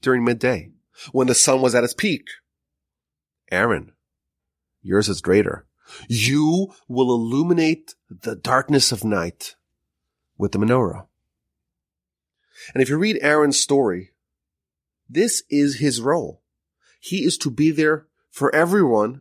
during 0.01 0.25
midday 0.25 0.71
when 1.11 1.27
the 1.27 1.35
sun 1.35 1.61
was 1.61 1.75
at 1.75 1.83
its 1.83 1.95
peak. 1.95 2.27
Aaron, 3.51 3.93
yours 4.81 5.09
is 5.09 5.21
greater. 5.21 5.67
You 6.09 6.73
will 6.89 7.13
illuminate 7.13 7.95
the 8.09 8.37
darkness 8.37 8.93
of 8.93 9.03
night 9.03 9.57
with 10.39 10.53
the 10.53 10.59
menorah. 10.59 11.07
And 12.73 12.83
if 12.83 12.89
you 12.89 12.97
read 12.97 13.19
Aaron's 13.21 13.59
story, 13.59 14.13
this 15.09 15.43
is 15.51 15.81
his 15.81 16.01
role. 16.01 16.43
He 17.01 17.25
is 17.25 17.37
to 17.39 17.51
be 17.51 17.71
there 17.71 18.07
for 18.31 18.55
everyone 18.55 19.21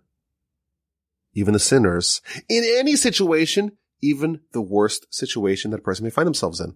even 1.34 1.54
the 1.54 1.60
sinners, 1.60 2.22
in 2.48 2.64
any 2.78 2.96
situation, 2.96 3.74
even 4.02 4.42
the 4.52 4.62
worst 4.62 5.08
situation 5.14 5.72
that 5.72 5.80
a 5.80 5.84
person 5.84 6.04
may 6.04 6.10
find 6.10 6.28
themselves 6.28 6.60
in. 6.60 6.76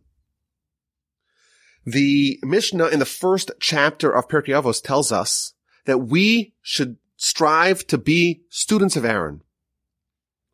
The 1.85 2.39
Mishnah 2.43 2.87
in 2.87 2.99
the 2.99 3.05
first 3.05 3.51
chapter 3.59 4.11
of 4.11 4.27
Pirkei 4.27 4.61
Avos 4.61 4.83
tells 4.83 5.11
us 5.11 5.53
that 5.85 5.99
we 5.99 6.53
should 6.61 6.97
strive 7.15 7.87
to 7.87 7.97
be 7.97 8.41
students 8.49 8.95
of 8.95 9.05
Aaron. 9.05 9.41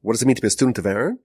What 0.02 0.14
does 0.14 0.22
it 0.22 0.26
mean 0.26 0.36
to 0.36 0.42
be 0.42 0.48
a 0.48 0.52
student 0.52 0.78
of 0.78 0.86
Aaron? 0.86 1.20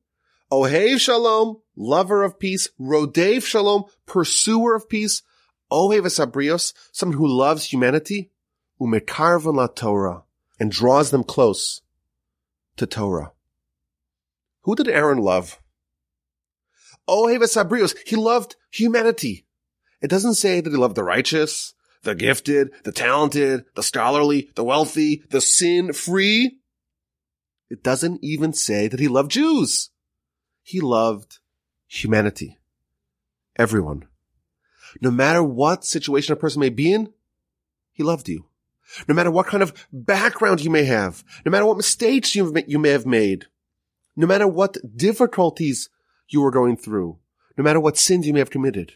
Ohev 0.50 0.98
Shalom, 0.98 1.60
lover 1.76 2.22
of 2.22 2.38
peace. 2.38 2.68
Rodef 2.80 3.44
Shalom, 3.44 3.84
pursuer 4.06 4.74
of 4.74 4.88
peace. 4.88 5.22
Ohev 5.70 6.02
Asabrios, 6.02 6.72
someone 6.90 7.18
who 7.18 7.26
loves 7.26 7.70
humanity. 7.70 8.30
Umekarvan 8.80 9.56
la 9.56 9.66
Torah, 9.66 10.22
and 10.58 10.70
draws 10.70 11.10
them 11.10 11.24
close 11.24 11.82
to 12.78 12.86
Torah. 12.86 13.32
Who 14.62 14.74
did 14.74 14.88
Aaron 14.88 15.18
love? 15.18 15.60
Oh, 17.06 17.26
Sabrios, 17.26 17.96
he 18.04 18.16
loved 18.16 18.56
humanity. 18.70 19.46
It 20.00 20.10
doesn't 20.10 20.34
say 20.34 20.60
that 20.60 20.70
he 20.70 20.76
loved 20.76 20.94
the 20.94 21.02
righteous, 21.02 21.74
the 22.02 22.14
gifted, 22.14 22.70
the 22.84 22.92
talented, 22.92 23.64
the 23.74 23.82
scholarly, 23.82 24.50
the 24.54 24.64
wealthy, 24.64 25.22
the 25.30 25.40
sin 25.40 25.92
free. 25.92 26.58
It 27.70 27.82
doesn't 27.82 28.22
even 28.22 28.52
say 28.52 28.88
that 28.88 29.00
he 29.00 29.08
loved 29.08 29.30
Jews. 29.30 29.90
He 30.62 30.80
loved 30.80 31.38
humanity. 31.86 32.58
Everyone. 33.56 34.06
No 35.00 35.10
matter 35.10 35.42
what 35.42 35.84
situation 35.84 36.32
a 36.32 36.36
person 36.36 36.60
may 36.60 36.68
be 36.68 36.92
in, 36.92 37.12
he 37.92 38.02
loved 38.02 38.28
you. 38.28 38.46
No 39.06 39.14
matter 39.14 39.30
what 39.30 39.46
kind 39.46 39.62
of 39.62 39.86
background 39.92 40.60
you 40.60 40.70
may 40.70 40.84
have, 40.84 41.24
no 41.44 41.50
matter 41.50 41.66
what 41.66 41.76
mistakes 41.76 42.34
you 42.34 42.52
may 42.52 42.90
have 42.90 43.06
made, 43.06 43.46
no 44.16 44.26
matter 44.26 44.48
what 44.48 44.78
difficulties 44.96 45.88
you 46.28 46.44
are 46.44 46.50
going 46.50 46.76
through, 46.76 47.18
no 47.56 47.64
matter 47.64 47.80
what 47.80 47.98
sins 47.98 48.26
you 48.26 48.32
may 48.32 48.38
have 48.38 48.50
committed, 48.50 48.92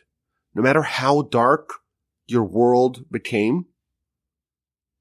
no 0.54 0.62
matter 0.62 0.82
how 0.82 1.22
dark 1.22 1.74
your 2.26 2.44
world 2.44 3.04
became, 3.10 3.66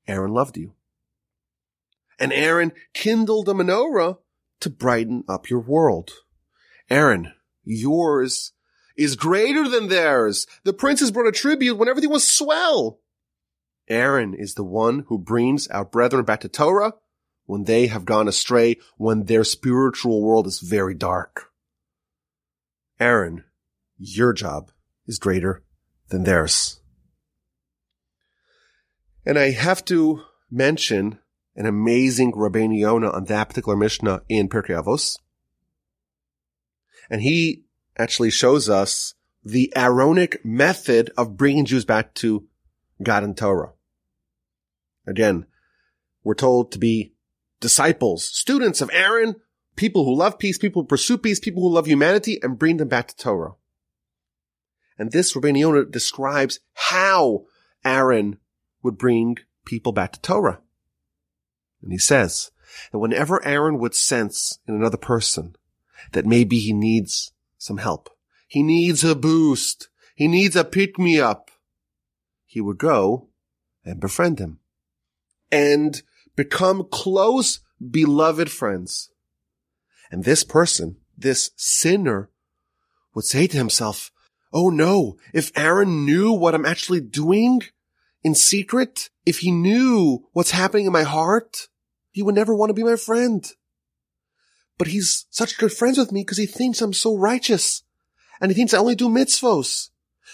Aaron 0.07 0.33
loved 0.33 0.57
you. 0.57 0.73
And 2.19 2.33
Aaron 2.33 2.71
kindled 2.93 3.49
a 3.49 3.53
menorah 3.53 4.17
to 4.59 4.69
brighten 4.69 5.23
up 5.27 5.49
your 5.49 5.59
world. 5.59 6.11
Aaron, 6.89 7.33
yours 7.63 8.53
is 8.95 9.15
greater 9.15 9.67
than 9.67 9.87
theirs. 9.87 10.45
The 10.63 10.73
princes 10.73 11.11
brought 11.11 11.27
a 11.27 11.31
tribute 11.31 11.77
when 11.77 11.89
everything 11.89 12.11
was 12.11 12.27
swell. 12.27 12.99
Aaron 13.91 14.33
is 14.33 14.53
the 14.53 14.63
one 14.63 15.05
who 15.07 15.19
brings 15.19 15.67
our 15.67 15.83
brethren 15.83 16.23
back 16.23 16.39
to 16.41 16.49
Torah 16.49 16.93
when 17.45 17.65
they 17.65 17.87
have 17.87 18.05
gone 18.05 18.29
astray, 18.29 18.77
when 18.95 19.25
their 19.25 19.43
spiritual 19.43 20.21
world 20.21 20.47
is 20.47 20.59
very 20.59 20.95
dark. 20.95 21.51
Aaron, 22.99 23.43
your 23.97 24.31
job 24.31 24.71
is 25.07 25.19
greater 25.19 25.63
than 26.07 26.23
theirs. 26.23 26.79
And 29.25 29.37
I 29.37 29.51
have 29.51 29.83
to 29.85 30.23
mention 30.49 31.19
an 31.55 31.65
amazing 31.65 32.31
Rabbeinu 32.31 32.79
Yonah 32.79 33.11
on 33.11 33.25
that 33.25 33.49
particular 33.49 33.77
Mishnah 33.77 34.21
in 34.29 34.47
Pirkei 34.47 34.81
Avos. 34.81 35.17
And 37.09 37.21
he 37.21 37.65
actually 37.97 38.31
shows 38.31 38.69
us 38.69 39.15
the 39.43 39.73
Aaronic 39.75 40.45
method 40.45 41.11
of 41.17 41.35
bringing 41.35 41.65
Jews 41.65 41.83
back 41.83 42.13
to 42.15 42.47
God 43.03 43.23
and 43.23 43.35
Torah. 43.35 43.73
Again, 45.07 45.45
we're 46.23 46.35
told 46.35 46.71
to 46.71 46.79
be 46.79 47.13
disciples, 47.59 48.25
students 48.25 48.81
of 48.81 48.89
Aaron, 48.93 49.35
people 49.75 50.05
who 50.05 50.15
love 50.15 50.37
peace, 50.37 50.57
people 50.57 50.83
who 50.83 50.87
pursue 50.87 51.17
peace, 51.17 51.39
people 51.39 51.63
who 51.63 51.73
love 51.73 51.87
humanity, 51.87 52.39
and 52.41 52.59
bring 52.59 52.77
them 52.77 52.87
back 52.87 53.07
to 53.07 53.15
Torah. 53.15 53.53
And 54.97 55.11
this 55.11 55.33
Rabbeinu 55.33 55.89
describes 55.89 56.59
how 56.73 57.45
Aaron 57.83 58.37
would 58.83 58.97
bring 58.97 59.37
people 59.65 59.91
back 59.91 60.11
to 60.13 60.21
Torah. 60.21 60.59
And 61.81 61.91
he 61.91 61.97
says 61.97 62.51
that 62.91 62.99
whenever 62.99 63.43
Aaron 63.45 63.79
would 63.79 63.95
sense 63.95 64.59
in 64.67 64.75
another 64.75 64.97
person 64.97 65.55
that 66.11 66.25
maybe 66.25 66.59
he 66.59 66.73
needs 66.73 67.31
some 67.57 67.77
help, 67.77 68.09
he 68.47 68.61
needs 68.61 69.03
a 69.03 69.15
boost, 69.15 69.89
he 70.15 70.27
needs 70.27 70.55
a 70.55 70.63
pick 70.63 70.99
me 70.99 71.19
up, 71.19 71.49
he 72.45 72.61
would 72.61 72.77
go 72.77 73.29
and 73.83 73.99
befriend 73.99 74.39
him 74.39 74.59
and 75.51 76.01
become 76.35 76.87
close, 76.91 77.59
beloved 77.89 78.49
friends. 78.49 79.09
And 80.11 80.23
this 80.23 80.43
person, 80.43 80.97
this 81.17 81.51
sinner 81.55 82.29
would 83.13 83.25
say 83.25 83.47
to 83.47 83.57
himself, 83.57 84.11
Oh 84.53 84.69
no, 84.69 85.17
if 85.33 85.51
Aaron 85.55 86.05
knew 86.05 86.33
what 86.33 86.53
I'm 86.53 86.65
actually 86.65 86.99
doing 86.99 87.61
in 88.23 88.35
secret, 88.35 89.09
if 89.25 89.39
he 89.39 89.51
knew 89.51 90.27
what's 90.33 90.51
happening 90.51 90.85
in 90.85 90.91
my 90.91 91.03
heart, 91.03 91.69
he 92.11 92.21
would 92.21 92.35
never 92.35 92.53
want 92.53 92.69
to 92.69 92.73
be 92.73 92.83
my 92.83 92.97
friend. 92.97 93.49
But 94.77 94.89
he's 94.89 95.25
such 95.29 95.57
good 95.57 95.71
friends 95.71 95.97
with 95.97 96.11
me 96.11 96.21
because 96.21 96.37
he 96.37 96.45
thinks 96.45 96.81
I'm 96.81 96.93
so 96.93 97.15
righteous 97.15 97.83
and 98.41 98.51
he 98.51 98.55
thinks 98.55 98.73
I 98.73 98.79
only 98.79 98.95
do 98.95 99.07
mitzvos. 99.07 99.89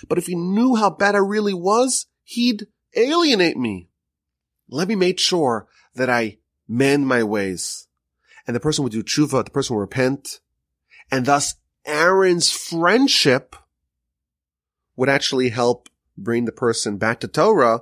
But 0.07 0.17
if 0.17 0.27
he 0.27 0.36
knew 0.36 0.75
how 0.75 0.89
bad 0.89 1.15
I 1.15 1.19
really 1.19 1.53
was, 1.53 2.07
he'd 2.24 2.67
alienate 2.95 3.57
me. 3.57 3.89
Let 4.69 4.88
me 4.88 4.95
make 4.95 5.19
sure 5.19 5.67
that 5.95 6.09
I 6.09 6.38
mend 6.67 7.07
my 7.07 7.24
ways. 7.24 7.88
And 8.45 8.55
the 8.55 8.59
person 8.59 8.83
would 8.83 8.93
do 8.93 9.03
tshuva, 9.03 9.45
the 9.45 9.51
person 9.51 9.75
would 9.75 9.81
repent. 9.81 10.39
And 11.12 11.25
thus 11.25 11.55
Aaron's 11.86 12.51
friendship 12.51 13.55
would 14.95 15.09
actually 15.09 15.50
help 15.50 15.89
bring 16.17 16.45
the 16.45 16.51
person 16.51 16.97
back 16.97 17.19
to 17.21 17.27
Torah, 17.27 17.81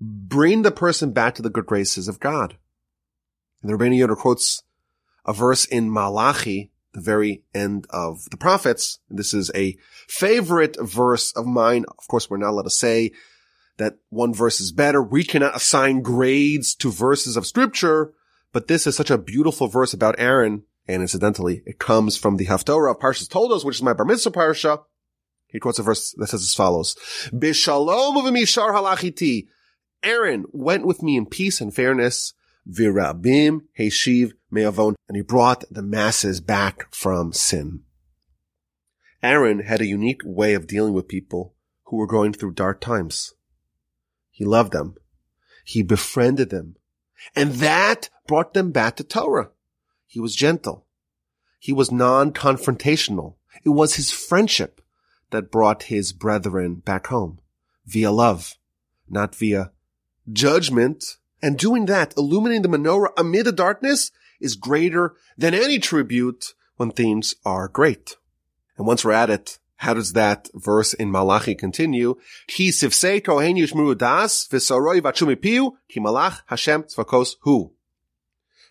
bring 0.00 0.62
the 0.62 0.70
person 0.70 1.12
back 1.12 1.34
to 1.36 1.42
the 1.42 1.50
good 1.50 1.66
graces 1.66 2.08
of 2.08 2.20
God. 2.20 2.56
And 3.62 3.70
the 3.70 3.76
Rabbeinu 3.76 3.98
Yonah 3.98 4.16
quotes 4.16 4.62
a 5.24 5.32
verse 5.32 5.64
in 5.64 5.92
Malachi, 5.92 6.70
the 6.92 7.00
very 7.00 7.44
end 7.54 7.86
of 7.90 8.24
the 8.30 8.36
prophets. 8.36 8.98
This 9.08 9.34
is 9.34 9.50
a 9.54 9.76
favorite 10.08 10.76
verse 10.80 11.32
of 11.32 11.46
mine. 11.46 11.84
Of 11.98 12.08
course, 12.08 12.28
we're 12.28 12.38
not 12.38 12.50
allowed 12.50 12.62
to 12.62 12.70
say 12.70 13.12
that 13.78 13.98
one 14.10 14.34
verse 14.34 14.60
is 14.60 14.70
better. 14.70 15.02
We 15.02 15.24
cannot 15.24 15.56
assign 15.56 16.02
grades 16.02 16.74
to 16.76 16.92
verses 16.92 17.36
of 17.36 17.46
scripture, 17.46 18.12
but 18.52 18.68
this 18.68 18.86
is 18.86 18.96
such 18.96 19.10
a 19.10 19.18
beautiful 19.18 19.68
verse 19.68 19.92
about 19.92 20.16
Aaron. 20.18 20.64
And 20.86 21.02
incidentally, 21.02 21.62
it 21.66 21.78
comes 21.78 22.16
from 22.16 22.36
the 22.36 22.46
Haftorah 22.46 22.92
of 22.92 22.98
Parshas 22.98 23.28
Toldos, 23.28 23.64
which 23.64 23.76
is 23.76 23.82
my 23.82 23.92
Bar 23.92 24.06
Mitzvah 24.06 24.30
Parsha. 24.30 24.82
He 25.46 25.60
quotes 25.60 25.78
a 25.78 25.82
verse 25.82 26.12
that 26.18 26.28
says 26.28 26.42
as 26.42 26.54
follows, 26.54 26.94
Bishalom 27.32 28.14
mishar 28.32 28.70
halachiti. 28.70 29.48
Aaron 30.02 30.44
went 30.52 30.86
with 30.86 31.02
me 31.02 31.16
in 31.16 31.26
peace 31.26 31.60
and 31.60 31.74
fairness. 31.74 32.34
Virabim 32.68 33.62
heshiv 33.78 34.32
me'avon. 34.50 34.94
And 35.08 35.16
he 35.16 35.22
brought 35.22 35.64
the 35.70 35.82
masses 35.82 36.40
back 36.40 36.92
from 36.94 37.32
sin. 37.32 37.82
Aaron 39.22 39.60
had 39.60 39.80
a 39.80 39.86
unique 39.86 40.20
way 40.24 40.54
of 40.54 40.66
dealing 40.66 40.92
with 40.92 41.08
people 41.08 41.54
who 41.84 41.96
were 41.96 42.06
going 42.06 42.32
through 42.32 42.52
dark 42.52 42.80
times. 42.80 43.34
He 44.38 44.44
loved 44.44 44.70
them. 44.70 44.94
He 45.64 45.82
befriended 45.82 46.50
them. 46.50 46.76
And 47.34 47.54
that 47.54 48.08
brought 48.28 48.54
them 48.54 48.70
back 48.70 48.94
to 48.94 49.02
Torah. 49.02 49.50
He 50.06 50.20
was 50.20 50.36
gentle. 50.36 50.86
He 51.58 51.72
was 51.72 51.90
non-confrontational. 51.90 53.34
It 53.64 53.70
was 53.70 53.96
his 53.96 54.12
friendship 54.12 54.80
that 55.30 55.50
brought 55.50 55.82
his 55.94 56.12
brethren 56.12 56.76
back 56.76 57.08
home 57.08 57.40
via 57.84 58.12
love, 58.12 58.54
not 59.10 59.34
via 59.34 59.72
judgment. 60.32 61.16
And 61.42 61.58
doing 61.58 61.86
that, 61.86 62.14
illuminating 62.16 62.62
the 62.62 62.68
menorah 62.68 63.10
amid 63.16 63.44
the 63.44 63.50
darkness 63.50 64.12
is 64.38 64.54
greater 64.54 65.16
than 65.36 65.52
any 65.52 65.80
tribute 65.80 66.54
when 66.76 66.92
things 66.92 67.34
are 67.44 67.66
great. 67.66 68.14
And 68.76 68.86
once 68.86 69.04
we're 69.04 69.10
at 69.10 69.30
it, 69.30 69.58
how 69.78 69.94
does 69.94 70.12
that 70.14 70.48
verse 70.54 70.92
in 70.92 71.10
Malachi 71.10 71.54
continue? 71.54 72.16
Ki 72.48 72.70
sifsei 72.70 73.24
kohen 73.24 73.56
yishmuru 73.56 73.96
das 73.96 74.48
v'soroi 74.48 75.00
vachumipiu 75.00 75.72
ki 75.88 76.00
malach 76.00 76.42
Hashem 76.46 76.82
tzvakos 76.84 77.36
hu. 77.42 77.72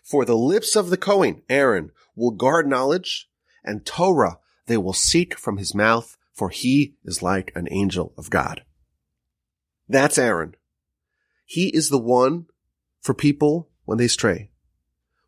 For 0.02 0.26
the 0.26 0.36
lips 0.36 0.76
of 0.76 0.90
the 0.90 0.98
Kohen, 0.98 1.42
Aaron, 1.48 1.92
will 2.14 2.30
guard 2.30 2.68
knowledge, 2.68 3.28
and 3.64 3.86
Torah 3.86 4.38
they 4.66 4.76
will 4.76 4.92
seek 4.92 5.38
from 5.38 5.56
his 5.56 5.74
mouth, 5.74 6.18
for 6.34 6.50
he 6.50 6.94
is 7.04 7.22
like 7.22 7.52
an 7.54 7.68
angel 7.70 8.12
of 8.18 8.28
God. 8.28 8.62
That's 9.88 10.18
Aaron. 10.18 10.56
He 11.46 11.68
is 11.68 11.88
the 11.88 11.98
one 11.98 12.46
for 13.00 13.14
people 13.14 13.70
when 13.86 13.96
they 13.96 14.08
stray, 14.08 14.50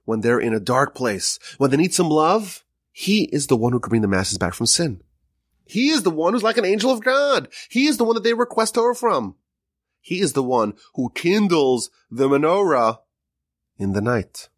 when 0.04 0.20
they're 0.20 0.40
in 0.40 0.52
a 0.52 0.60
dark 0.60 0.94
place, 0.94 1.38
when 1.56 1.70
they 1.70 1.78
need 1.78 1.94
some 1.94 2.10
love. 2.10 2.64
He 2.92 3.30
is 3.32 3.46
the 3.46 3.56
one 3.56 3.72
who 3.72 3.80
can 3.80 3.88
bring 3.88 4.02
the 4.02 4.08
masses 4.08 4.36
back 4.36 4.52
from 4.52 4.66
sin. 4.66 5.00
He 5.70 5.90
is 5.90 6.02
the 6.02 6.10
one 6.10 6.32
who's 6.32 6.42
like 6.42 6.58
an 6.58 6.64
angel 6.64 6.90
of 6.90 7.04
God. 7.04 7.48
He 7.68 7.86
is 7.86 7.96
the 7.96 8.02
one 8.02 8.16
that 8.16 8.24
they 8.24 8.34
request 8.34 8.74
Torah 8.74 8.92
from. 8.92 9.36
He 10.00 10.20
is 10.20 10.32
the 10.32 10.42
one 10.42 10.74
who 10.94 11.12
kindles 11.14 11.90
the 12.10 12.28
menorah 12.28 12.98
in 13.78 13.92
the 13.92 14.00
night. 14.00 14.48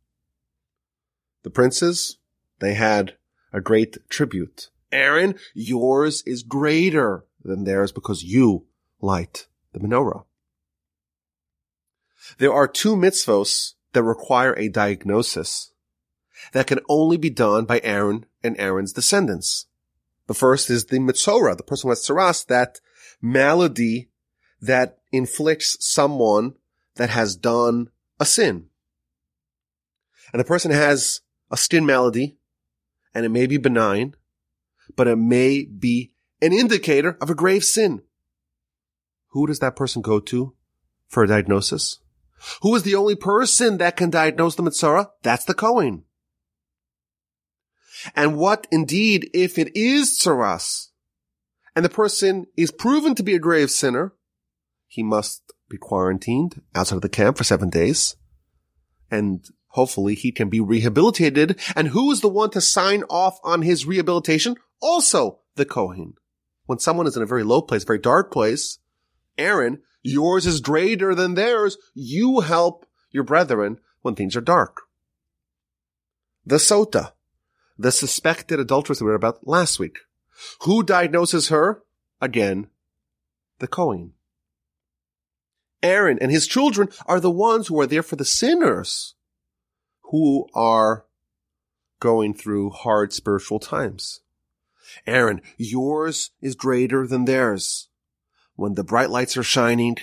The 1.42 1.50
princes, 1.50 2.16
they 2.60 2.72
had 2.72 3.16
a 3.52 3.60
great 3.60 3.98
tribute. 4.08 4.70
Aaron, 4.90 5.34
yours 5.52 6.22
is 6.24 6.42
greater 6.42 7.26
than 7.44 7.64
theirs 7.64 7.92
because 7.92 8.24
you 8.24 8.64
light 9.02 9.48
the 9.74 9.80
menorah. 9.80 10.24
There 12.38 12.54
are 12.54 12.66
two 12.66 12.96
mitzvos 12.96 13.74
that 13.92 14.02
require 14.02 14.54
a 14.54 14.70
diagnosis 14.70 15.72
that 16.52 16.66
can 16.66 16.80
only 16.88 17.18
be 17.18 17.28
done 17.28 17.66
by 17.66 17.82
Aaron 17.84 18.24
and 18.42 18.58
Aaron's 18.58 18.94
descendants. 18.94 19.66
The 20.32 20.38
first 20.38 20.70
is 20.70 20.86
the 20.86 20.98
Mitzora, 20.98 21.58
the 21.58 21.62
person 21.62 21.88
who 21.88 21.90
has 21.90 22.00
tsaras, 22.00 22.46
that 22.46 22.80
malady 23.20 24.08
that 24.62 24.96
inflicts 25.12 25.76
someone 25.78 26.54
that 26.94 27.10
has 27.10 27.36
done 27.36 27.90
a 28.18 28.24
sin. 28.24 28.70
And 30.32 30.40
the 30.40 30.44
person 30.46 30.70
has 30.70 31.20
a 31.50 31.58
skin 31.58 31.84
malady, 31.84 32.38
and 33.14 33.26
it 33.26 33.28
may 33.28 33.46
be 33.46 33.58
benign, 33.58 34.14
but 34.96 35.06
it 35.06 35.16
may 35.16 35.64
be 35.64 36.12
an 36.40 36.54
indicator 36.54 37.18
of 37.20 37.28
a 37.28 37.34
grave 37.34 37.62
sin. 37.62 38.00
Who 39.32 39.46
does 39.46 39.58
that 39.58 39.76
person 39.76 40.00
go 40.00 40.18
to 40.18 40.54
for 41.08 41.24
a 41.24 41.28
diagnosis? 41.28 41.98
Who 42.62 42.74
is 42.74 42.84
the 42.84 42.94
only 42.94 43.16
person 43.16 43.76
that 43.76 43.98
can 43.98 44.08
diagnose 44.08 44.54
the 44.54 44.62
Mitzora? 44.62 45.10
That's 45.22 45.44
the 45.44 45.52
Kohen. 45.52 46.04
And 48.14 48.36
what 48.36 48.66
indeed 48.70 49.30
if 49.32 49.58
it 49.58 49.76
is 49.76 50.18
tsaras 50.18 50.88
and 51.74 51.84
the 51.84 51.88
person 51.88 52.46
is 52.56 52.70
proven 52.70 53.14
to 53.14 53.22
be 53.22 53.34
a 53.34 53.38
grave 53.38 53.70
sinner, 53.70 54.14
he 54.86 55.02
must 55.02 55.52
be 55.68 55.78
quarantined 55.78 56.60
outside 56.74 56.96
of 56.96 57.02
the 57.02 57.08
camp 57.08 57.38
for 57.38 57.44
seven 57.44 57.70
days. 57.70 58.16
And 59.10 59.44
hopefully 59.68 60.14
he 60.14 60.32
can 60.32 60.48
be 60.48 60.60
rehabilitated. 60.60 61.60
And 61.74 61.88
who 61.88 62.10
is 62.12 62.20
the 62.20 62.28
one 62.28 62.50
to 62.50 62.60
sign 62.60 63.04
off 63.08 63.38
on 63.42 63.62
his 63.62 63.86
rehabilitation? 63.86 64.56
Also 64.80 65.40
the 65.56 65.64
Kohen. 65.64 66.14
when 66.66 66.78
someone 66.78 67.06
is 67.06 67.16
in 67.16 67.22
a 67.22 67.26
very 67.26 67.42
low 67.42 67.60
place, 67.60 67.84
very 67.84 67.98
dark 67.98 68.32
place, 68.32 68.78
Aaron, 69.36 69.82
yours 70.02 70.46
is 70.46 70.60
greater 70.60 71.14
than 71.14 71.34
theirs. 71.34 71.76
You 71.94 72.40
help 72.40 72.86
your 73.10 73.24
brethren 73.24 73.78
when 74.02 74.14
things 74.14 74.36
are 74.36 74.40
dark. 74.40 74.82
The 76.44 76.56
Sota, 76.56 77.12
the 77.82 77.90
suspected 77.90 78.60
adulteress 78.60 79.00
we 79.00 79.06
were 79.06 79.14
about 79.14 79.46
last 79.46 79.80
week. 79.80 79.98
Who 80.62 80.84
diagnoses 80.84 81.48
her? 81.48 81.82
Again, 82.20 82.68
the 83.58 83.66
Kohen. 83.66 84.12
Aaron 85.82 86.16
and 86.20 86.30
his 86.30 86.46
children 86.46 86.88
are 87.06 87.18
the 87.18 87.30
ones 87.30 87.66
who 87.66 87.80
are 87.80 87.86
there 87.86 88.04
for 88.04 88.14
the 88.14 88.24
sinners 88.24 89.14
who 90.12 90.46
are 90.54 91.06
going 91.98 92.34
through 92.34 92.70
hard 92.70 93.12
spiritual 93.12 93.58
times. 93.58 94.20
Aaron, 95.04 95.42
yours 95.56 96.30
is 96.40 96.54
greater 96.54 97.06
than 97.08 97.24
theirs. 97.24 97.88
When 98.54 98.74
the 98.74 98.84
bright 98.84 99.10
lights 99.10 99.36
are 99.36 99.42
shining, 99.42 99.96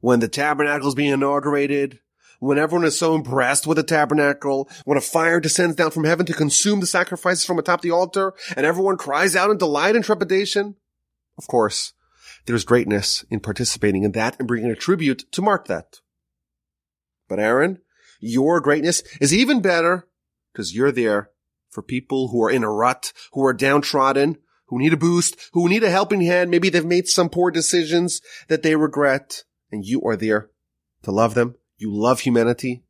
when 0.00 0.20
the 0.20 0.28
tabernacle 0.28 0.88
is 0.88 0.94
being 0.94 1.12
inaugurated, 1.12 1.98
when 2.42 2.58
everyone 2.58 2.84
is 2.84 2.98
so 2.98 3.14
impressed 3.14 3.68
with 3.68 3.76
the 3.76 3.84
tabernacle, 3.84 4.68
when 4.84 4.98
a 4.98 5.00
fire 5.00 5.38
descends 5.38 5.76
down 5.76 5.92
from 5.92 6.02
heaven 6.02 6.26
to 6.26 6.34
consume 6.34 6.80
the 6.80 6.86
sacrifices 6.88 7.44
from 7.44 7.56
atop 7.56 7.82
the 7.82 7.92
altar, 7.92 8.34
and 8.56 8.66
everyone 8.66 8.96
cries 8.96 9.36
out 9.36 9.48
in 9.48 9.58
delight 9.58 9.94
and 9.94 10.04
trepidation. 10.04 10.74
Of 11.38 11.46
course, 11.46 11.92
there's 12.46 12.64
greatness 12.64 13.24
in 13.30 13.38
participating 13.38 14.02
in 14.02 14.10
that 14.12 14.40
and 14.40 14.48
bringing 14.48 14.72
a 14.72 14.74
tribute 14.74 15.30
to 15.30 15.40
mark 15.40 15.68
that. 15.68 16.00
But 17.28 17.38
Aaron, 17.38 17.78
your 18.20 18.60
greatness 18.60 19.04
is 19.20 19.32
even 19.32 19.60
better 19.62 20.08
because 20.52 20.74
you're 20.74 20.90
there 20.90 21.30
for 21.70 21.80
people 21.80 22.28
who 22.28 22.42
are 22.42 22.50
in 22.50 22.64
a 22.64 22.72
rut, 22.72 23.12
who 23.34 23.44
are 23.44 23.54
downtrodden, 23.54 24.36
who 24.66 24.80
need 24.80 24.92
a 24.92 24.96
boost, 24.96 25.36
who 25.52 25.68
need 25.68 25.84
a 25.84 25.90
helping 25.90 26.22
hand. 26.22 26.50
Maybe 26.50 26.70
they've 26.70 26.84
made 26.84 27.06
some 27.06 27.28
poor 27.28 27.52
decisions 27.52 28.20
that 28.48 28.64
they 28.64 28.74
regret 28.74 29.44
and 29.70 29.84
you 29.84 30.02
are 30.02 30.16
there 30.16 30.50
to 31.04 31.12
love 31.12 31.34
them. 31.34 31.54
You 31.82 31.92
love 31.92 32.20
humanity, 32.20 32.84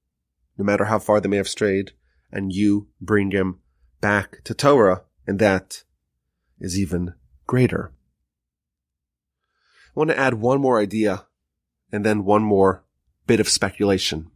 no 0.59 0.66
matter 0.66 0.85
how 0.85 0.98
far 0.98 1.18
they 1.18 1.28
may 1.31 1.38
have 1.38 1.48
strayed, 1.48 1.92
and 2.31 2.52
you 2.52 2.88
bring 3.00 3.31
them 3.31 3.61
back 4.02 4.44
to 4.44 4.52
Torah, 4.52 5.05
and 5.26 5.38
that 5.38 5.85
is 6.61 6.78
even 6.78 7.14
greater. 7.46 7.94
I 9.96 9.98
want 9.98 10.11
to 10.11 10.18
add 10.18 10.35
one 10.35 10.61
more 10.61 10.78
idea 10.78 11.24
and 11.90 12.05
then 12.05 12.26
one 12.26 12.42
more 12.42 12.85
bit 13.26 13.40
of 13.40 13.48
speculation. 13.48 14.31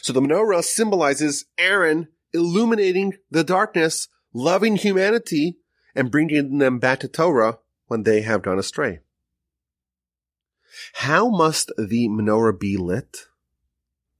So 0.00 0.14
the 0.14 0.22
menorah 0.22 0.64
symbolizes 0.64 1.44
Aaron 1.58 2.08
illuminating 2.32 3.12
the 3.30 3.44
darkness, 3.44 4.08
loving 4.32 4.76
humanity, 4.76 5.58
and 5.94 6.10
bringing 6.10 6.56
them 6.56 6.78
back 6.78 7.00
to 7.00 7.08
Torah 7.08 7.58
when 7.88 8.04
they 8.04 8.22
have 8.22 8.40
gone 8.40 8.58
astray. 8.58 9.00
How 10.94 11.28
must 11.28 11.72
the 11.76 12.08
menorah 12.08 12.58
be 12.58 12.76
lit? 12.76 13.26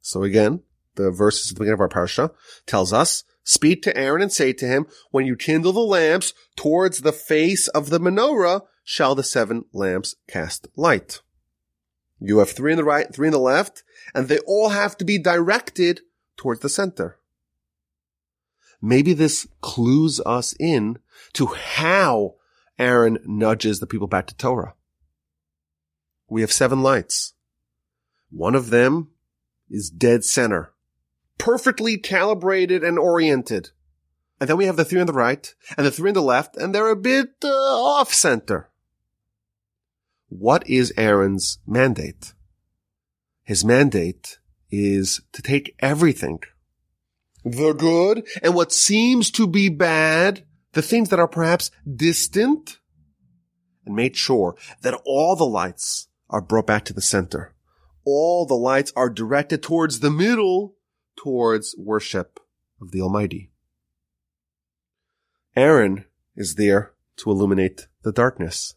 So 0.01 0.23
again, 0.23 0.63
the 0.95 1.11
verses 1.11 1.51
at 1.51 1.55
the 1.55 1.61
beginning 1.61 1.75
of 1.75 1.81
our 1.81 1.89
parsha 1.89 2.33
tells 2.67 2.93
us, 2.93 3.25
speak 3.45 3.83
to 3.83 3.97
Aaron 3.97 4.23
and 4.23 4.33
say 4.33 4.53
to 4.53 4.67
him, 4.67 4.87
when 5.11 5.27
you 5.27 5.37
kindle 5.37 5.73
the 5.73 5.81
lamps 5.81 6.35
towards 6.57 7.01
the 7.01 7.13
face 7.13 7.69
of 7.69 7.91
the 7.91 8.01
menorah, 8.01 8.63
shall 8.85 9.15
the 9.15 9.23
seven 9.23 9.65
lamps 9.73 10.15
cast 10.29 10.69
light. 10.77 11.21
You 12.21 12.39
have 12.39 12.51
three 12.51 12.73
in 12.73 12.77
the 12.77 12.85
right, 12.85 13.13
three 13.13 13.29
in 13.29 13.33
the 13.33 13.39
left, 13.39 13.83
and 14.15 14.29
they 14.29 14.39
all 14.41 14.71
have 14.71 14.97
to 14.99 15.05
be 15.05 15.19
directed 15.19 16.01
towards 16.37 16.61
the 16.61 16.69
center. 16.69 17.19
Maybe 18.81 19.13
this 19.13 19.47
clues 19.61 20.21
us 20.27 20.55
in 20.59 20.99
to 21.35 21.47
how 21.47 22.35
Aaron 22.79 23.19
nudges 23.25 23.81
the 23.81 23.87
people 23.87 24.09
back 24.09 24.27
to 24.27 24.37
Torah. 24.37 24.75
We 26.33 26.41
have 26.41 26.51
seven 26.51 26.83
lights. 26.83 27.35
One 28.31 28.55
of 28.55 28.71
them 28.71 29.09
is 29.69 29.91
dead 29.91 30.25
center, 30.25 30.73
perfectly 31.37 31.99
calibrated 31.99 32.83
and 32.83 32.99
oriented. 32.99 33.69
And 34.41 34.49
then 34.49 34.57
we 34.57 34.65
have 34.65 34.77
the 34.77 34.85
three 34.87 35.03
on 35.03 35.07
the 35.07 35.13
right 35.13 35.55
and 35.77 35.85
the 35.85 35.91
three 35.91 36.09
on 36.09 36.15
the 36.15 36.23
left, 36.23 36.57
and 36.57 36.75
they're 36.75 36.89
a 36.89 36.97
bit 36.97 37.35
uh, 37.45 37.49
off 37.49 38.15
center. 38.15 38.71
What 40.31 40.67
is 40.67 40.91
Aaron's 40.97 41.59
mandate? 41.67 42.33
His 43.43 43.63
mandate 43.63 44.39
is 44.71 45.21
to 45.33 45.43
take 45.43 45.77
everything, 45.81 46.41
the 47.45 47.75
good 47.75 48.27
and 48.43 48.55
what 48.55 48.73
seems 48.73 49.31
to 49.33 49.47
be 49.47 49.69
bad, 49.69 50.47
the 50.73 50.81
things 50.81 51.11
that 51.11 51.21
are 51.21 51.29
perhaps 51.29 51.71
distant, 51.87 52.79
and 53.85 53.95
make 53.95 54.17
sure 54.17 54.57
that 54.81 54.99
all 55.05 55.37
the 55.37 55.45
lights 55.45 56.09
are 56.33 56.41
brought 56.41 56.67
back 56.67 56.85
to 56.87 56.93
the 56.93 57.03
center. 57.03 57.55
All 58.05 58.47
the 58.47 58.55
lights 58.55 58.93
are 58.97 59.11
directed 59.11 59.63
towards 59.63 60.01
the 60.01 60.11
middle, 60.11 60.75
towards 61.17 61.77
worship 61.79 62.41
of 62.81 62.91
the 62.91 63.01
Almighty. 63.01 63.51
Aaron 65.55 66.07
is 66.35 66.57
there 66.57 66.93
to 67.19 67.31
illuminate 67.31 67.87
the 68.03 68.11
darkness 68.11 68.75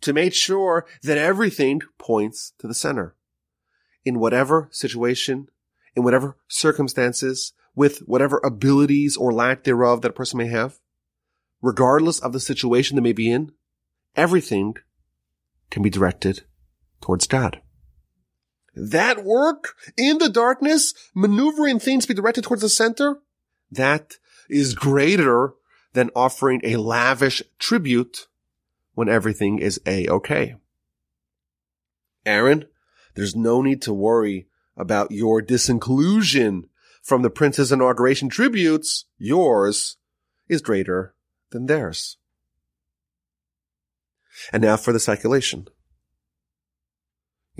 to 0.00 0.12
make 0.12 0.34
sure 0.34 0.86
that 1.02 1.18
everything 1.18 1.80
points 1.98 2.52
to 2.58 2.66
the 2.66 2.74
center. 2.74 3.14
In 4.04 4.18
whatever 4.18 4.68
situation, 4.72 5.48
in 5.94 6.02
whatever 6.02 6.36
circumstances, 6.48 7.52
with 7.74 8.00
whatever 8.00 8.40
abilities 8.44 9.16
or 9.16 9.32
lack 9.32 9.64
thereof 9.64 10.02
that 10.02 10.10
a 10.10 10.14
person 10.14 10.38
may 10.38 10.48
have, 10.48 10.80
regardless 11.62 12.18
of 12.18 12.32
the 12.32 12.40
situation 12.40 12.96
they 12.96 13.02
may 13.02 13.12
be 13.12 13.30
in, 13.30 13.52
everything 14.16 14.74
can 15.70 15.82
be 15.82 15.90
directed 15.90 16.42
towards 17.00 17.26
God. 17.26 17.60
That 18.74 19.24
work 19.24 19.74
in 19.96 20.18
the 20.18 20.28
darkness, 20.28 20.94
maneuvering 21.14 21.80
things 21.80 22.04
to 22.04 22.08
be 22.08 22.14
directed 22.14 22.44
towards 22.44 22.62
the 22.62 22.68
center, 22.68 23.18
that 23.70 24.14
is 24.48 24.74
greater 24.74 25.54
than 25.92 26.10
offering 26.14 26.60
a 26.62 26.76
lavish 26.76 27.42
tribute 27.58 28.28
when 28.94 29.08
everything 29.08 29.58
is 29.58 29.80
a-okay. 29.86 30.56
Aaron, 32.24 32.66
there's 33.14 33.34
no 33.34 33.62
need 33.62 33.82
to 33.82 33.92
worry 33.92 34.46
about 34.76 35.10
your 35.10 35.42
disinclusion 35.42 36.64
from 37.02 37.22
the 37.22 37.30
prince's 37.30 37.72
inauguration 37.72 38.28
tributes. 38.28 39.06
Yours 39.18 39.96
is 40.48 40.60
greater 40.62 41.14
than 41.50 41.66
theirs. 41.66 42.18
And 44.52 44.62
now 44.62 44.76
for 44.76 44.92
the 44.92 45.00
speculation. 45.00 45.68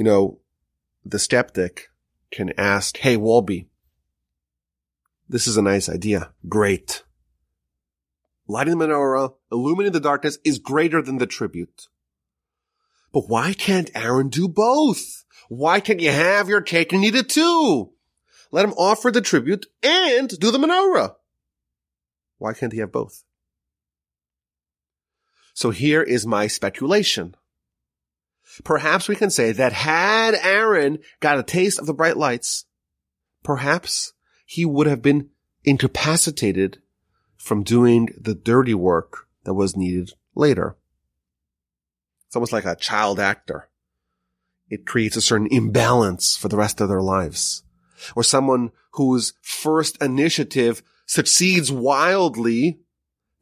You 0.01 0.05
know, 0.05 0.39
the 1.05 1.19
skeptic 1.19 1.91
can 2.31 2.55
ask, 2.57 2.97
Hey, 2.97 3.19
Wolbe, 3.19 3.67
this 5.29 5.47
is 5.47 5.59
a 5.59 5.63
nice 5.63 5.91
idea. 5.91 6.33
Great 6.49 7.03
lighting 8.49 8.79
the 8.79 8.87
menorah, 8.87 9.35
illuminating 9.53 9.93
the 9.93 10.01
darkness 10.01 10.39
is 10.43 10.59
greater 10.59 11.03
than 11.03 11.19
the 11.19 11.27
tribute. 11.27 11.89
But 13.13 13.25
why 13.29 13.53
can't 13.53 13.91
Aaron 13.95 14.31
do 14.31 14.49
both? 14.49 15.27
Why 15.51 15.81
can't 15.81 16.01
you 16.01 16.13
have 16.13 16.49
your 16.49 16.63
cake 16.63 16.95
and 16.95 17.05
eat 17.05 17.15
it 17.15 17.29
too? 17.29 17.93
Let 18.51 18.65
him 18.65 18.73
offer 18.79 19.11
the 19.11 19.21
tribute 19.21 19.67
and 19.83 20.31
do 20.31 20.51
the 20.51 20.57
menorah. 20.57 21.17
Why 22.39 22.55
can't 22.55 22.73
he 22.73 22.79
have 22.79 22.91
both? 22.91 23.23
So 25.53 25.69
here 25.69 26.03
is 26.03 26.27
my 26.27 26.47
speculation. 26.47 27.35
Perhaps 28.65 29.09
we 29.09 29.17
can 29.17 29.31
say 29.31 29.53
that 29.53 29.73
had 29.73 30.35
Aaron 30.35 30.99
got 31.21 31.39
a 31.39 31.43
taste 31.43 31.79
of 31.79 31.87
the 31.87 31.95
bright 31.95 32.17
lights, 32.17 32.65
perhaps 33.43 34.13
he 34.45 34.65
would 34.65 34.87
have 34.87 35.03
been 35.03 35.31
incapacitated 35.65 36.81
from 37.37 37.63
doing 37.63 38.09
the 38.19 38.35
dirty 38.35 38.75
work 38.75 39.29
that 39.45 39.55
was 39.55 39.77
needed 39.77 40.13
later. 40.35 40.77
It's 42.27 42.37
almost 42.37 42.53
like 42.53 42.65
a 42.65 42.77
child 42.77 43.19
actor. 43.19 43.69
It 44.69 44.87
creates 44.87 45.17
a 45.17 45.21
certain 45.21 45.49
imbalance 45.51 46.37
for 46.37 46.49
the 46.49 46.57
rest 46.57 46.81
of 46.81 46.89
their 46.89 47.03
lives. 47.03 47.65
Or 48.15 48.23
someone 48.23 48.71
whose 48.93 49.35
first 49.41 50.01
initiative 50.03 50.83
succeeds 51.07 51.73
wildly, 51.73 52.81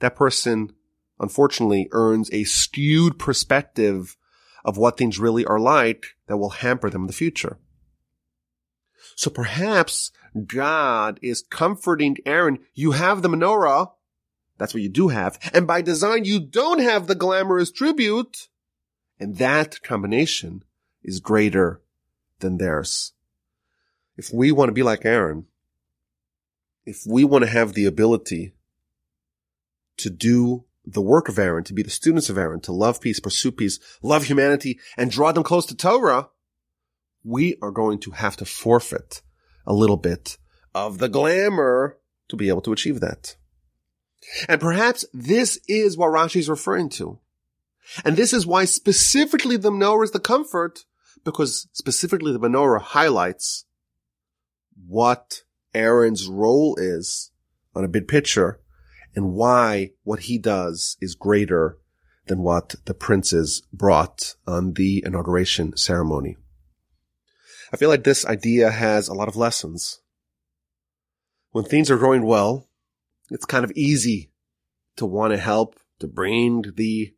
that 0.01 0.17
person 0.17 0.73
unfortunately 1.21 1.89
earns 1.93 2.31
a 2.33 2.45
skewed 2.45 3.19
perspective 3.19 4.17
of 4.65 4.77
what 4.77 4.97
things 4.97 5.19
really 5.19 5.45
are 5.45 5.61
like 5.61 6.17
that 6.27 6.37
will 6.37 6.51
hamper 6.51 6.91
them 6.91 7.03
in 7.03 7.07
the 7.07 7.13
future. 7.13 7.59
So 9.15 9.31
perhaps 9.31 10.11
God 10.47 11.19
is 11.23 11.43
comforting 11.43 12.19
Aaron. 12.25 12.59
You 12.75 12.93
have 12.93 13.23
the 13.23 13.29
menorah. 13.29 13.93
That's 14.59 14.75
what 14.75 14.83
you 14.83 14.89
do 14.89 15.09
have. 15.09 15.39
And 15.53 15.67
by 15.67 15.83
design, 15.83 16.25
you 16.25 16.41
don't 16.41 16.81
have 16.81 17.07
the 17.07 17.15
glamorous 17.15 17.71
tribute. 17.71 18.49
And 19.19 19.37
that 19.37 19.83
combination 19.83 20.63
is 21.03 21.21
greater 21.21 21.81
than 22.41 22.59
theirs. 22.59 23.13
If 24.17 24.33
we 24.33 24.53
want 24.53 24.69
to 24.69 24.73
be 24.73 24.83
like 24.83 25.05
Aaron, 25.05 25.47
if 26.85 27.03
we 27.07 27.25
want 27.25 27.45
to 27.45 27.51
have 27.51 27.75
the 27.75 27.87
ability 27.87 28.53
to 29.99 30.11
do 30.11 30.65
the 30.91 31.03
work 31.03 31.29
of 31.29 31.39
Aaron, 31.39 31.65
to 31.65 31.75
be 31.75 31.83
the 31.83 31.91
students 31.91 32.31
of 32.31 32.39
Aaron, 32.39 32.61
to 32.61 32.73
love 32.73 33.01
peace, 33.01 33.21
pursue 33.21 33.53
peace, 33.53 33.79
love 34.03 34.25
humanity, 34.25 34.79
and 34.97 35.11
draw 35.11 35.33
them 35.33 35.43
close 35.43 35.67
to 35.67 35.77
Torah, 35.77 36.29
we 37.23 37.57
are 37.61 37.71
going 37.71 37.99
to 38.01 38.13
have 38.13 38.37
to 38.39 38.45
forfeit 38.45 39.23
a 39.67 39.75
little 39.75 39.97
bit 39.97 40.39
of 40.75 40.99
the 40.99 41.09
glamour 41.09 41.99
to 42.29 42.37
be 42.37 42.49
able 42.49 42.63
to 42.63 42.73
achieve 42.73 43.01
that. 43.01 43.37
And 44.49 44.61
perhaps 44.61 45.05
this 45.13 45.61
is 45.69 45.97
what 45.97 46.09
Rashi 46.09 46.37
is 46.37 46.49
referring 46.49 46.89
to. 46.91 47.19
And 48.05 48.17
this 48.17 48.33
is 48.33 48.47
why 48.47 48.65
specifically 48.65 49.57
the 49.57 49.71
menorah 49.71 50.05
is 50.05 50.11
the 50.13 50.21
comfort, 50.21 50.85
because 51.25 51.69
specifically 51.73 52.33
the 52.33 52.41
menorah 52.41 52.81
highlights 52.81 53.65
what 54.87 55.43
Aaron's 55.75 56.29
role 56.29 56.77
is 56.79 57.31
on 57.75 57.85
a 57.85 57.89
big 57.89 58.09
picture 58.09 58.61
and 59.15 59.33
why 59.33 59.91
what 60.03 60.21
he 60.21 60.39
does 60.39 60.97
is 61.01 61.15
greater 61.15 61.79
than 62.27 62.43
what 62.43 62.75
the 62.85 62.95
princes 62.95 63.63
brought 63.73 64.37
on 64.47 64.75
the 64.75 65.03
inauguration 65.05 65.77
ceremony. 65.77 66.37
I 67.73 67.77
feel 67.77 67.89
like 67.89 68.05
this 68.05 68.25
idea 68.25 68.71
has 68.71 69.09
a 69.09 69.15
lot 69.15 69.29
of 69.29 69.37
lessons. 69.37 70.01
When 71.51 71.65
things 71.65 71.91
are 71.91 71.99
going 71.99 72.25
well, 72.25 72.69
it's 73.31 73.45
kind 73.45 73.65
of 73.65 73.73
easy 73.73 74.31
to 74.97 75.07
want 75.07 75.33
to 75.33 75.39
help, 75.39 75.79
to 76.01 76.07
bring 76.07 76.65
the 76.77 77.15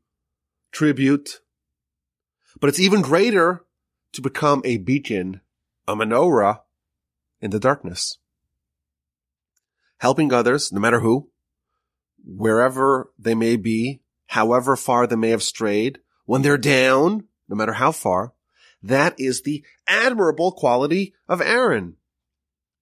tribute. 0.73 1.41
But 2.61 2.69
it's 2.69 2.81
even 2.81 3.03
greater 3.03 3.65
to 4.13 4.21
become 4.21 4.63
a 4.65 4.79
beacon, 4.79 5.41
a 5.87 5.95
menorah 5.95 6.61
in 7.41 7.51
the 7.51 7.61
darkness. 7.61 8.19
Helping 9.99 10.33
others, 10.33 10.73
no 10.73 10.81
matter 10.81 11.01
who, 11.01 11.30
wherever 12.25 13.11
they 13.19 13.35
may 13.35 13.57
be, 13.57 14.03
however 14.27 14.77
far 14.77 15.07
they 15.07 15.17
may 15.17 15.31
have 15.31 15.43
strayed, 15.43 15.99
when 16.25 16.43
they're 16.43 16.59
down, 16.59 17.25
no 17.49 17.57
matter 17.57 17.75
how 17.75 17.93
far, 17.93 18.33
that 18.83 19.19
is 19.19 19.43
the 19.43 19.65
admirable 19.87 20.53
quality 20.53 21.15
of 21.29 21.41
Aaron. 21.41 21.97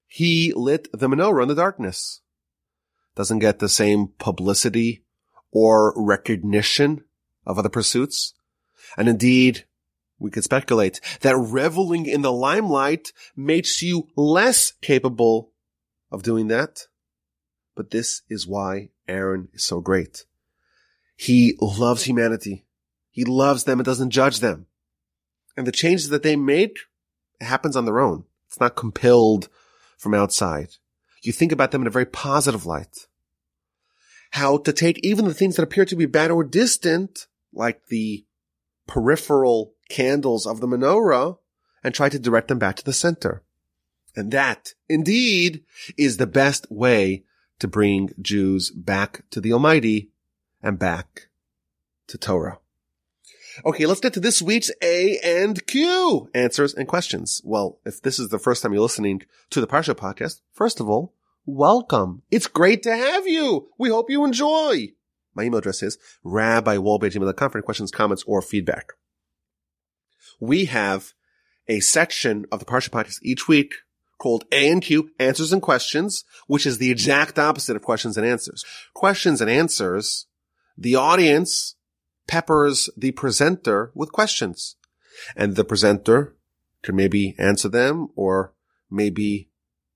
He 0.07 0.53
lit 0.55 0.89
the 0.93 1.09
menorah 1.09 1.43
in 1.43 1.49
the 1.49 1.55
darkness. 1.55 2.21
Doesn't 3.15 3.41
get 3.41 3.59
the 3.59 3.69
same 3.69 4.09
publicity 4.19 5.05
or 5.51 5.93
recognition 5.97 7.05
of 7.45 7.59
other 7.59 7.69
pursuits. 7.69 8.35
And 8.97 9.09
indeed, 9.09 9.65
we 10.19 10.31
could 10.31 10.45
speculate 10.45 11.01
that 11.21 11.37
reveling 11.37 12.07
in 12.07 12.23
the 12.23 12.33
limelight 12.33 13.13
makes 13.37 13.83
you 13.83 14.09
less 14.17 14.73
capable 14.83 15.53
of 16.11 16.23
doing 16.23 16.49
that. 16.49 16.87
But 17.75 17.91
this 17.91 18.23
is 18.29 18.47
why 18.47 18.91
Aaron 19.09 19.49
is 19.53 19.65
so 19.65 19.81
great. 19.81 20.25
He 21.17 21.57
loves 21.61 22.05
humanity. 22.05 22.65
He 23.11 23.25
loves 23.25 23.65
them 23.65 23.79
and 23.81 23.85
doesn't 23.85 24.11
judge 24.11 24.41
them. 24.41 24.67
And 25.57 25.67
the 25.67 25.73
changes 25.73 26.11
that 26.11 26.23
they 26.23 26.37
make 26.37 26.79
happens 27.41 27.77
on 27.77 27.85
their 27.85 28.01
own. 28.01 28.25
It's 28.47 28.61
not 28.61 28.77
compelled 28.77 29.49
from 29.97 30.15
outside. 30.15 30.77
You 31.23 31.33
think 31.33 31.51
about 31.51 31.73
them 31.73 31.83
in 31.83 31.89
a 31.89 31.91
very 31.91 32.07
positive 32.07 32.65
light. 32.65 33.07
How 34.33 34.59
to 34.59 34.73
take 34.73 35.01
even 35.03 35.25
the 35.25 35.35
things 35.35 35.57
that 35.57 35.63
appear 35.63 35.85
to 35.87 35.97
be 35.97 36.07
bad 36.07 36.31
or 36.31 36.45
distant, 36.45 37.27
like 37.53 37.87
the 37.87 38.25
peripheral 38.87 39.75
candles 39.89 40.47
of 40.47 40.61
the 40.61 40.69
menorah, 40.69 41.39
and 41.83 41.95
try 41.95 42.09
to 42.09 42.19
direct 42.19 42.49
them 42.49 42.59
back 42.59 42.77
to 42.77 42.85
the 42.85 42.93
center. 42.93 43.43
And 44.15 44.31
that, 44.33 44.75
indeed, 44.89 45.65
is 45.97 46.17
the 46.17 46.27
best 46.27 46.67
way 46.71 47.25
to 47.59 47.69
bring 47.69 48.11
Jews 48.21 48.71
back 48.71 49.23
to 49.31 49.41
the 49.41 49.53
Almighty 49.53 50.11
and 50.63 50.79
back 50.79 51.29
to 52.09 52.19
Torah. 52.19 52.59
Okay, 53.65 53.87
let's 53.87 54.01
get 54.01 54.15
to 54.15 54.21
this 54.21 54.41
week's 54.41 54.71
A 54.83 55.19
and 55.19 55.67
Q 55.67 56.31
answers 56.33 56.75
and 56.75 56.87
questions. 56.87 57.43
Well, 57.45 57.81
if 57.85 58.01
this 58.01 58.19
is 58.19 58.29
the 58.29 58.39
first 58.39 58.63
time 58.63 58.73
you're 58.73 58.83
listening 58.83 59.23
to 59.51 59.61
the 59.61 59.67
Parsha 59.67 59.95
podcast, 59.95 60.41
first 60.53 60.79
of 60.79 60.89
all, 60.89 61.13
welcome. 61.45 62.23
It's 62.31 62.47
great 62.47 62.85
to 62.85 62.97
have 62.97 63.27
you. 63.27 63.69
We 63.77 63.89
hope 63.89 64.11
you 64.11 64.25
enjoy. 64.25 64.93
My 65.35 65.43
email 65.43 65.59
address 65.59 65.83
is 65.83 65.99
rabbiwolbe.com 66.25 67.51
for 67.51 67.63
questions, 67.63 67.91
comments, 67.91 68.23
or 68.27 68.43
feedback. 68.43 68.93
We 70.41 70.67
have 70.67 71.15
a 71.67 71.81
section 71.81 72.47
of 72.53 72.61
the 72.61 72.65
Parsha 72.65 72.91
podcast 72.91 73.19
each 73.23 73.49
week 73.49 73.75
called 74.19 74.45
A 74.53 74.71
and 74.71 74.83
Q, 74.83 75.11
answers 75.19 75.53
and 75.53 75.63
questions, 75.63 76.25
which 76.47 76.67
is 76.67 76.79
the 76.79 76.91
exact 76.91 77.39
opposite 77.39 77.77
of 77.77 77.83
questions 77.83 78.17
and 78.17 78.27
answers. 78.27 78.65
Questions 78.95 79.41
and 79.41 79.51
answers, 79.51 80.27
the 80.77 80.97
audience 80.97 81.77
peppers 82.27 82.91
the 82.97 83.13
presenter 83.13 83.91
with 83.95 84.13
questions 84.13 84.77
and 85.37 85.57
the 85.57 85.65
presenter 85.65 86.37
can 86.83 86.95
maybe 86.95 87.35
answer 87.39 87.69
them 87.69 88.09
or 88.15 88.55
maybe 88.91 89.51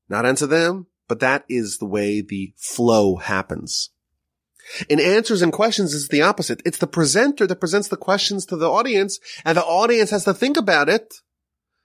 not 0.09 0.27
answer 0.27 0.47
them, 0.47 0.87
but 1.09 1.21
that 1.21 1.45
is 1.49 1.79
the 1.79 1.87
way 1.87 2.21
the 2.21 2.53
flow 2.57 3.17
happens. 3.17 3.91
In 4.89 5.01
answers 5.01 5.43
and 5.43 5.53
questions, 5.53 5.95
it's 5.95 6.09
the 6.09 6.23
opposite. 6.23 6.63
It's 6.65 6.79
the 6.79 6.87
presenter 6.87 7.47
that 7.47 7.61
presents 7.61 7.89
the 7.89 7.97
questions 7.97 8.47
to 8.47 8.57
the 8.57 8.71
audience 8.71 9.19
and 9.45 9.57
the 9.57 9.65
audience 9.65 10.11
has 10.11 10.25
to 10.25 10.35
think 10.35 10.57
about 10.57 10.89
it 10.89 11.15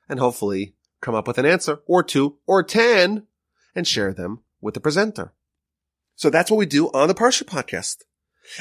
and 0.07 0.19
hopefully 0.19 0.75
come 1.07 1.15
up 1.15 1.25
with 1.25 1.37
an 1.37 1.45
answer 1.45 1.79
or 1.87 2.03
two 2.03 2.37
or 2.45 2.61
10 2.61 3.25
and 3.73 3.87
share 3.87 4.13
them 4.13 4.41
with 4.59 4.73
the 4.73 4.79
presenter. 4.81 5.31
So 6.15 6.29
that's 6.29 6.51
what 6.51 6.57
we 6.57 6.65
do 6.65 6.89
on 6.89 7.07
the 7.07 7.15
Parsha 7.15 7.43
podcast. 7.43 7.99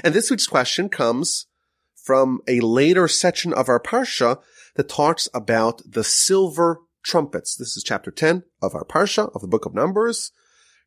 And 0.04 0.14
this 0.14 0.30
week's 0.30 0.46
question 0.46 0.88
comes 0.88 1.46
from 1.96 2.40
a 2.46 2.60
later 2.60 3.08
section 3.08 3.52
of 3.52 3.68
our 3.68 3.80
Parsha 3.80 4.40
that 4.76 4.88
talks 4.88 5.28
about 5.34 5.82
the 5.84 6.04
silver 6.04 6.82
trumpets. 7.02 7.56
This 7.56 7.76
is 7.76 7.82
chapter 7.82 8.12
10 8.12 8.44
of 8.62 8.76
our 8.76 8.84
Parsha 8.84 9.34
of 9.34 9.40
the 9.40 9.48
book 9.48 9.66
of 9.66 9.74
Numbers. 9.74 10.30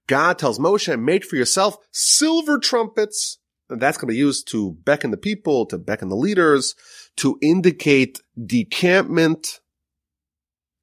God 0.08 0.40
tells 0.40 0.60
Moshe, 0.60 0.98
make 0.98 1.26
for 1.26 1.36
yourself 1.36 1.76
silver 1.92 2.58
trumpets. 2.58 3.38
And 3.70 3.82
that's 3.82 3.98
going 3.98 4.08
to 4.08 4.14
be 4.14 4.18
used 4.18 4.48
to 4.52 4.78
beckon 4.86 5.12
the 5.12 5.18
people, 5.18 5.66
to 5.66 5.78
beckon 5.78 6.08
the 6.08 6.16
leaders, 6.16 6.74
to 7.18 7.38
indicate 7.42 8.22
decampment, 8.42 9.60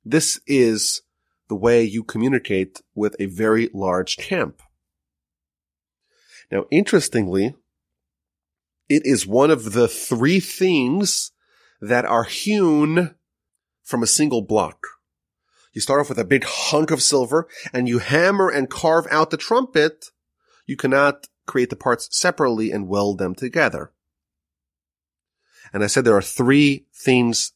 this 0.06 0.40
is 0.46 1.02
the 1.48 1.56
way 1.56 1.82
you 1.82 2.04
communicate 2.04 2.80
with 2.94 3.16
a 3.18 3.26
very 3.26 3.68
large 3.74 4.16
camp. 4.16 4.62
Now, 6.48 6.66
interestingly, 6.70 7.56
it 8.88 9.04
is 9.04 9.26
one 9.26 9.50
of 9.50 9.72
the 9.72 9.88
three 9.88 10.38
things 10.38 11.32
that 11.80 12.04
are 12.04 12.22
hewn 12.22 13.16
from 13.82 14.04
a 14.04 14.06
single 14.06 14.42
block. 14.42 14.86
You 15.72 15.80
start 15.80 16.00
off 16.00 16.08
with 16.08 16.20
a 16.20 16.24
big 16.24 16.44
hunk 16.44 16.92
of 16.92 17.02
silver 17.02 17.48
and 17.72 17.88
you 17.88 17.98
hammer 17.98 18.48
and 18.48 18.70
carve 18.70 19.08
out 19.10 19.30
the 19.30 19.36
trumpet. 19.36 20.12
You 20.66 20.76
cannot 20.76 21.26
create 21.46 21.70
the 21.70 21.76
parts 21.76 22.08
separately 22.12 22.70
and 22.70 22.88
weld 22.88 23.18
them 23.18 23.34
together. 23.34 23.90
And 25.72 25.82
I 25.82 25.88
said 25.88 26.04
there 26.04 26.16
are 26.16 26.22
three 26.22 26.86
things 26.94 27.52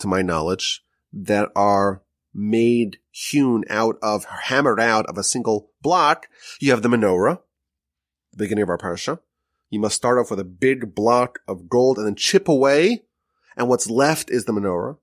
to 0.00 0.08
my 0.08 0.22
knowledge 0.22 0.82
that 1.12 1.50
are 1.56 2.02
made, 2.34 2.98
hewn 3.10 3.64
out 3.68 3.96
of, 4.02 4.24
hammered 4.24 4.80
out 4.80 5.06
of 5.06 5.18
a 5.18 5.24
single 5.24 5.70
block. 5.82 6.28
You 6.60 6.70
have 6.70 6.82
the 6.82 6.88
menorah, 6.88 7.40
the 8.32 8.36
beginning 8.36 8.62
of 8.62 8.68
our 8.68 8.78
parsha. 8.78 9.20
You 9.70 9.80
must 9.80 9.96
start 9.96 10.18
off 10.18 10.30
with 10.30 10.40
a 10.40 10.44
big 10.44 10.94
block 10.94 11.40
of 11.46 11.68
gold 11.68 11.98
and 11.98 12.06
then 12.06 12.14
chip 12.14 12.48
away. 12.48 13.04
And 13.56 13.68
what's 13.68 13.90
left 13.90 14.30
is 14.30 14.44
the 14.44 14.52
menorah. 14.52 14.96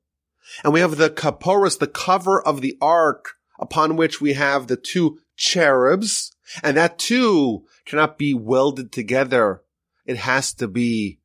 And 0.64 0.74
we 0.74 0.80
have 0.80 0.98
the 0.98 1.10
kaporos, 1.10 1.80
the 1.80 1.88
cover 1.88 2.42
of 2.42 2.62
the 2.62 2.78
ark 2.82 3.34
upon 3.60 3.96
which 3.96 4.22
we 4.22 4.34
have 4.34 4.68
the 4.68 4.78
two 4.78 5.20
cherubs. 5.36 6.36
And 6.64 6.78
that 6.78 7.00
too 7.00 7.66
cannot 7.86 8.18
be 8.18 8.34
welded 8.34 8.92
together. 8.92 9.62
It 10.06 10.18
has 10.18 10.54
to 10.56 10.68
be 10.68 11.20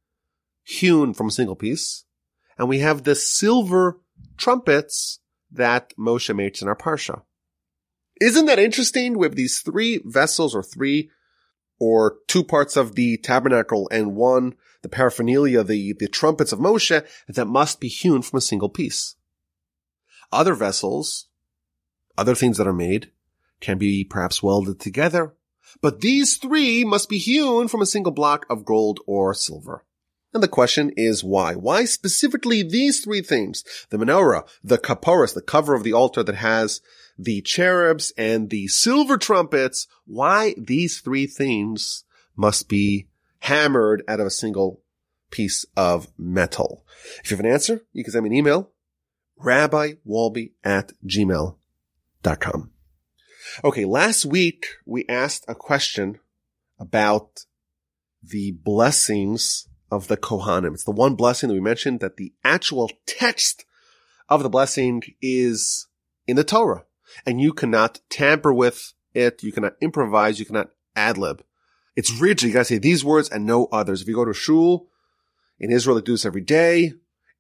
hewn 0.63 1.15
from 1.15 1.29
a 1.29 1.33
single 1.33 1.57
piece. 1.57 2.05
And 2.59 2.69
we 2.69 2.81
have 2.81 3.05
the 3.05 3.15
silver 3.15 4.01
trumpets 4.41 5.21
that 5.53 5.93
Moshe 5.97 6.35
makes 6.35 6.63
in 6.63 6.69
our 6.69 6.77
Parsha. 6.77 7.23
Isn't 8.21 8.47
that 8.47 8.59
interesting? 8.59 9.17
We 9.17 9.27
have 9.27 9.37
these 9.37 9.61
three 9.61 10.01
vessels 10.05 10.55
or 10.55 10.63
three 10.63 11.11
or 11.79 12.19
two 12.27 12.45
parts 12.45 12.77
of 12.77 12.95
the 12.95 13.17
tabernacle 13.17 13.89
and 13.91 14.15
one, 14.15 14.55
the 14.83 14.89
paraphernalia, 14.89 15.63
the, 15.65 15.95
the 15.99 16.09
trumpets 16.09 16.53
of 16.53 16.59
Moshe 16.59 17.07
that 17.29 17.47
must 17.47 17.81
be 17.81 17.89
hewn 17.89 18.23
from 18.23 18.39
a 18.39 18.43
single 18.43 18.69
piece. 18.69 19.17
Other 20.33 20.55
vessels, 20.55 21.29
other 22.19 22.35
things 22.35 22.59
that 22.59 22.67
are 22.67 22.73
made 22.73 23.11
can 23.61 23.79
be 23.79 24.05
perhaps 24.05 24.43
welded 24.43 24.81
together, 24.81 25.35
but 25.81 26.01
these 26.01 26.37
three 26.37 26.85
must 26.85 27.09
be 27.09 27.19
hewn 27.19 27.69
from 27.69 27.81
a 27.81 27.87
single 27.87 28.13
block 28.13 28.45
of 28.51 28.65
gold 28.65 29.01
or 29.07 29.35
silver. 29.35 29.85
And 30.33 30.43
the 30.43 30.49
question 30.49 30.93
is 30.97 31.25
why? 31.25 31.55
Why 31.55 31.85
specifically 31.85 32.63
these 32.63 33.01
three 33.01 33.23
things? 33.23 33.65
The 33.91 33.99
menorah, 33.99 34.49
the 34.63 34.79
kaporos, 34.79 35.35
the 35.35 35.43
cover 35.43 35.75
of 35.75 35.83
the 35.83 35.93
altar 35.93 36.23
that 36.23 36.37
has 36.37 36.81
the 37.19 37.41
cherubs 37.43 38.13
and 38.17 38.49
the 38.49 38.69
silver 38.69 39.19
trumpets. 39.19 39.89
Why 40.07 40.55
these 40.57 41.01
three 41.01 41.27
things 41.27 42.05
must 42.37 42.69
be 42.69 43.09
hammered 43.41 44.03
out 44.07 44.21
of 44.21 44.27
a 44.27 44.31
single 44.31 44.83
piece 45.31 45.65
of 45.77 46.09
metal. 46.19 46.85
If 47.25 47.31
you 47.31 47.37
have 47.37 47.45
an 47.45 47.51
answer, 47.51 47.85
you 47.93 48.05
can 48.05 48.13
send 48.13 48.25
me 48.25 48.31
an 48.31 48.37
email, 48.37 48.71
rabbiwolbe 49.43 50.53
at 50.63 50.93
gmail.com. 51.07 52.71
Okay, 53.65 53.85
last 53.85 54.25
week 54.25 54.67
we 54.85 55.05
asked 55.09 55.45
a 55.49 55.55
question 55.55 56.21
about 56.79 57.47
the 58.23 58.53
blessings 58.53 59.67
of 59.91 60.09
the 60.09 60.17
Kohanim. 60.17 60.75
It's 60.75 60.85
the 60.85 60.91
one 60.91 61.15
blessing 61.15 61.49
that 61.49 61.55
we 61.55 61.61
mentioned 61.61 62.01
that 62.01 62.17
the 62.17 62.33
actual 62.45 62.91
text 63.07 63.65
of 64.29 64.43
the 64.43 64.49
blessing 64.49 65.03
is 65.21 65.89
in 66.27 66.37
the 66.37 66.45
Torah 66.45 66.85
and 67.27 67.41
you 67.41 67.53
cannot 67.53 68.01
tamper 68.09 68.53
with 68.53 68.93
it. 69.15 69.43
You 69.43 69.53
cannot 69.53 69.75
improvise. 69.81 70.39
You 70.39 70.47
cannot 70.47 70.71
ad 70.95 71.19
lib. 71.19 71.43
It's 71.97 72.13
rigid. 72.13 72.49
You 72.49 72.53
gotta 72.53 72.65
say 72.67 72.79
these 72.79 73.05
words 73.05 73.29
and 73.29 73.45
no 73.45 73.67
others. 73.67 74.03
If 74.03 74.09
you 74.09 74.15
go 74.15 74.25
to 74.25 74.33
shul 74.33 74.89
in 75.59 75.73
Israel, 75.73 75.97
they 75.97 76.03
do 76.03 76.13
this 76.13 76.25
every 76.25 76.41
day. 76.41 76.95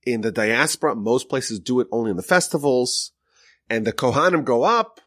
In 0.04 0.22
the 0.22 0.32
diaspora, 0.32 0.96
most 0.96 1.28
places 1.28 1.60
do 1.60 1.80
it 1.80 1.88
only 1.92 2.10
in 2.10 2.16
the 2.16 2.22
festivals. 2.22 3.12
And 3.68 3.86
the 3.86 3.92
Kohanim 3.92 4.44
go 4.44 4.64
up 4.64 5.00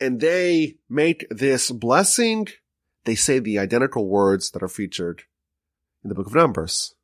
and 0.00 0.20
they 0.20 0.76
make 0.88 1.26
this 1.30 1.70
blessing. 1.70 2.46
They 3.04 3.14
say 3.14 3.38
the 3.38 3.58
identical 3.58 4.06
words 4.06 4.50
that 4.52 4.62
are 4.62 4.68
featured 4.68 5.24
in 6.04 6.10
the 6.10 6.14
book 6.14 6.26
of 6.26 6.34
Numbers. 6.34 6.94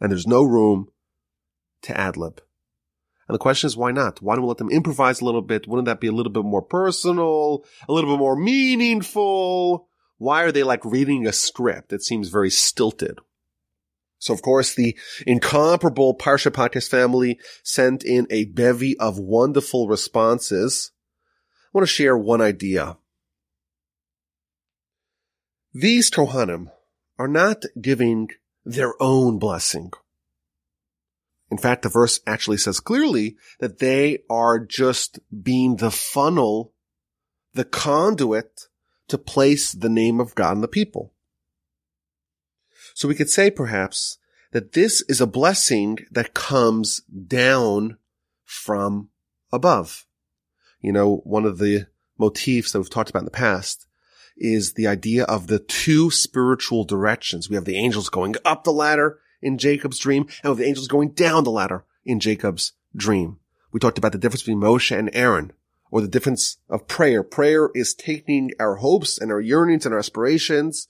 And 0.00 0.12
there's 0.12 0.26
no 0.26 0.44
room 0.44 0.88
to 1.82 1.98
ad 1.98 2.16
lib. 2.16 2.40
And 3.26 3.34
the 3.34 3.38
question 3.38 3.66
is, 3.66 3.76
why 3.76 3.90
not? 3.90 4.22
Why 4.22 4.34
don't 4.34 4.44
we 4.44 4.48
let 4.48 4.58
them 4.58 4.70
improvise 4.70 5.20
a 5.20 5.24
little 5.24 5.42
bit? 5.42 5.66
Wouldn't 5.66 5.86
that 5.86 6.00
be 6.00 6.06
a 6.06 6.12
little 6.12 6.32
bit 6.32 6.44
more 6.44 6.62
personal, 6.62 7.64
a 7.88 7.92
little 7.92 8.10
bit 8.10 8.18
more 8.18 8.36
meaningful? 8.36 9.88
Why 10.16 10.44
are 10.44 10.52
they 10.52 10.62
like 10.62 10.84
reading 10.84 11.26
a 11.26 11.32
script? 11.32 11.92
It 11.92 12.02
seems 12.02 12.28
very 12.28 12.50
stilted. 12.50 13.18
So 14.18 14.32
of 14.34 14.42
course, 14.42 14.74
the 14.74 14.96
incomparable 15.26 16.16
Parsha 16.16 16.50
Podcast 16.50 16.88
family 16.88 17.38
sent 17.62 18.02
in 18.02 18.26
a 18.30 18.46
bevy 18.46 18.98
of 18.98 19.18
wonderful 19.18 19.88
responses. 19.88 20.90
I 21.66 21.78
want 21.78 21.86
to 21.86 21.92
share 21.92 22.16
one 22.16 22.40
idea. 22.40 22.96
These 25.74 26.10
Kohanim 26.10 26.70
are 27.18 27.28
not 27.28 27.64
giving 27.80 28.30
their 28.64 28.94
own 29.02 29.38
blessing. 29.38 29.90
In 31.50 31.58
fact, 31.58 31.82
the 31.82 31.88
verse 31.88 32.20
actually 32.26 32.58
says 32.58 32.80
clearly 32.80 33.36
that 33.58 33.78
they 33.78 34.18
are 34.28 34.58
just 34.58 35.18
being 35.42 35.76
the 35.76 35.90
funnel, 35.90 36.72
the 37.54 37.64
conduit 37.64 38.68
to 39.08 39.18
place 39.18 39.72
the 39.72 39.88
name 39.88 40.20
of 40.20 40.34
God 40.34 40.56
in 40.56 40.60
the 40.60 40.68
people. 40.68 41.14
So 42.94 43.08
we 43.08 43.14
could 43.14 43.30
say 43.30 43.50
perhaps 43.50 44.18
that 44.52 44.72
this 44.72 45.02
is 45.08 45.20
a 45.20 45.26
blessing 45.26 45.98
that 46.10 46.34
comes 46.34 47.00
down 47.02 47.96
from 48.44 49.08
above. 49.52 50.06
You 50.80 50.92
know, 50.92 51.16
one 51.24 51.44
of 51.44 51.58
the 51.58 51.86
motifs 52.18 52.72
that 52.72 52.78
we've 52.78 52.90
talked 52.90 53.10
about 53.10 53.20
in 53.20 53.24
the 53.24 53.30
past 53.30 53.87
is 54.38 54.74
the 54.74 54.86
idea 54.86 55.24
of 55.24 55.46
the 55.46 55.58
two 55.58 56.10
spiritual 56.10 56.84
directions. 56.84 57.48
We 57.48 57.56
have 57.56 57.64
the 57.64 57.76
angels 57.76 58.08
going 58.08 58.36
up 58.44 58.64
the 58.64 58.72
ladder 58.72 59.18
in 59.42 59.58
Jacob's 59.58 59.98
dream 59.98 60.26
and 60.42 60.50
with 60.50 60.58
the 60.58 60.66
angels 60.66 60.88
going 60.88 61.10
down 61.10 61.44
the 61.44 61.50
ladder 61.50 61.84
in 62.04 62.20
Jacob's 62.20 62.72
dream. 62.96 63.38
We 63.72 63.80
talked 63.80 63.98
about 63.98 64.12
the 64.12 64.18
difference 64.18 64.42
between 64.42 64.60
Moshe 64.60 64.96
and 64.96 65.10
Aaron 65.12 65.52
or 65.90 66.00
the 66.00 66.08
difference 66.08 66.58
of 66.68 66.88
prayer. 66.88 67.22
Prayer 67.22 67.70
is 67.74 67.94
taking 67.94 68.52
our 68.58 68.76
hopes 68.76 69.18
and 69.18 69.30
our 69.30 69.40
yearnings 69.40 69.84
and 69.84 69.92
our 69.92 69.98
aspirations 69.98 70.88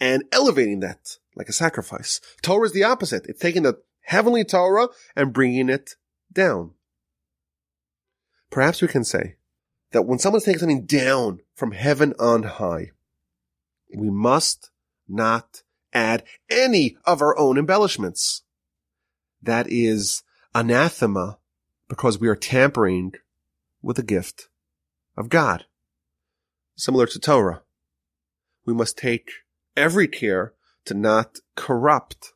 and 0.00 0.24
elevating 0.32 0.80
that 0.80 1.18
like 1.34 1.48
a 1.48 1.52
sacrifice. 1.52 2.20
Torah 2.42 2.66
is 2.66 2.72
the 2.72 2.84
opposite. 2.84 3.26
It's 3.26 3.40
taking 3.40 3.62
the 3.62 3.80
heavenly 4.02 4.44
Torah 4.44 4.88
and 5.14 5.32
bringing 5.32 5.68
it 5.68 5.94
down. 6.32 6.72
Perhaps 8.50 8.80
we 8.80 8.88
can 8.88 9.04
say 9.04 9.36
that 9.96 10.02
when 10.02 10.18
someone's 10.18 10.44
taking 10.44 10.58
something 10.58 10.84
down 10.84 11.40
from 11.54 11.72
heaven 11.72 12.12
on 12.18 12.42
high, 12.42 12.90
we 13.96 14.10
must 14.10 14.70
not 15.08 15.62
add 15.94 16.22
any 16.50 16.98
of 17.06 17.22
our 17.22 17.36
own 17.38 17.56
embellishments. 17.56 18.42
That 19.40 19.66
is 19.70 20.22
anathema 20.54 21.38
because 21.88 22.20
we 22.20 22.28
are 22.28 22.36
tampering 22.36 23.14
with 23.80 23.96
the 23.96 24.02
gift 24.02 24.50
of 25.16 25.30
God. 25.30 25.64
Similar 26.76 27.06
to 27.06 27.18
Torah. 27.18 27.62
We 28.66 28.74
must 28.74 28.98
take 28.98 29.30
every 29.78 30.08
care 30.08 30.52
to 30.84 30.92
not 30.92 31.38
corrupt 31.54 32.34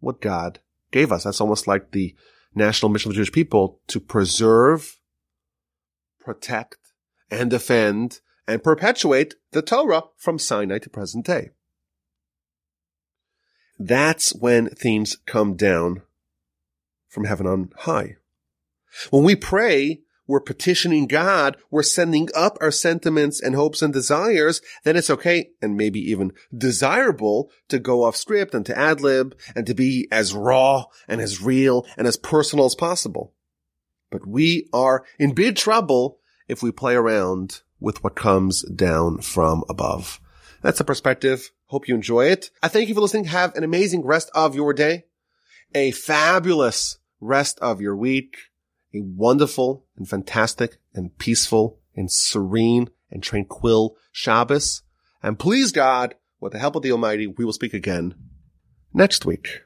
what 0.00 0.22
God 0.22 0.60
gave 0.90 1.12
us. 1.12 1.24
That's 1.24 1.42
almost 1.42 1.66
like 1.66 1.90
the 1.90 2.14
national 2.54 2.88
mission 2.88 3.10
of 3.10 3.14
the 3.14 3.16
Jewish 3.16 3.32
people 3.32 3.80
to 3.88 4.00
preserve, 4.00 4.98
protect, 6.18 6.78
and 7.40 7.50
defend 7.50 8.20
and 8.46 8.62
perpetuate 8.62 9.34
the 9.52 9.62
Torah 9.62 10.04
from 10.16 10.38
Sinai 10.38 10.78
to 10.78 10.90
present 10.90 11.26
day. 11.26 11.50
That's 13.78 14.34
when 14.34 14.68
things 14.68 15.16
come 15.26 15.56
down 15.56 16.02
from 17.08 17.24
heaven 17.24 17.46
on 17.46 17.70
high. 17.78 18.16
When 19.10 19.24
we 19.24 19.34
pray, 19.34 20.02
we're 20.26 20.40
petitioning 20.40 21.06
God, 21.06 21.56
we're 21.70 21.82
sending 21.82 22.28
up 22.34 22.56
our 22.60 22.70
sentiments 22.70 23.42
and 23.42 23.54
hopes 23.54 23.82
and 23.82 23.92
desires, 23.92 24.62
then 24.84 24.96
it's 24.96 25.10
okay 25.10 25.50
and 25.60 25.76
maybe 25.76 26.00
even 26.00 26.32
desirable 26.56 27.50
to 27.68 27.78
go 27.78 28.04
off 28.04 28.16
script 28.16 28.54
and 28.54 28.64
to 28.66 28.78
ad 28.78 29.00
lib 29.00 29.36
and 29.54 29.66
to 29.66 29.74
be 29.74 30.08
as 30.10 30.34
raw 30.34 30.84
and 31.08 31.20
as 31.20 31.42
real 31.42 31.86
and 31.96 32.06
as 32.06 32.16
personal 32.16 32.64
as 32.64 32.74
possible. 32.74 33.34
But 34.10 34.26
we 34.26 34.68
are 34.72 35.04
in 35.18 35.34
big 35.34 35.56
trouble 35.56 36.20
if 36.48 36.62
we 36.62 36.70
play 36.70 36.94
around 36.94 37.62
with 37.80 38.02
what 38.02 38.14
comes 38.14 38.62
down 38.70 39.20
from 39.20 39.64
above. 39.68 40.20
That's 40.62 40.78
the 40.78 40.84
perspective. 40.84 41.50
Hope 41.66 41.88
you 41.88 41.94
enjoy 41.94 42.26
it. 42.26 42.50
I 42.62 42.68
thank 42.68 42.88
you 42.88 42.94
for 42.94 43.00
listening. 43.00 43.24
Have 43.24 43.54
an 43.54 43.64
amazing 43.64 44.04
rest 44.04 44.30
of 44.34 44.54
your 44.54 44.72
day, 44.72 45.04
a 45.74 45.90
fabulous 45.90 46.98
rest 47.20 47.58
of 47.60 47.80
your 47.80 47.96
week, 47.96 48.36
a 48.94 49.00
wonderful 49.00 49.84
and 49.96 50.08
fantastic 50.08 50.78
and 50.94 51.16
peaceful 51.18 51.80
and 51.96 52.10
serene 52.10 52.90
and 53.10 53.22
tranquil 53.22 53.96
Shabbos. 54.12 54.82
And 55.22 55.38
please 55.38 55.72
God, 55.72 56.14
with 56.40 56.52
the 56.52 56.58
help 56.58 56.76
of 56.76 56.82
the 56.82 56.92
Almighty, 56.92 57.26
we 57.26 57.44
will 57.44 57.52
speak 57.52 57.74
again 57.74 58.14
next 58.92 59.24
week. 59.24 59.63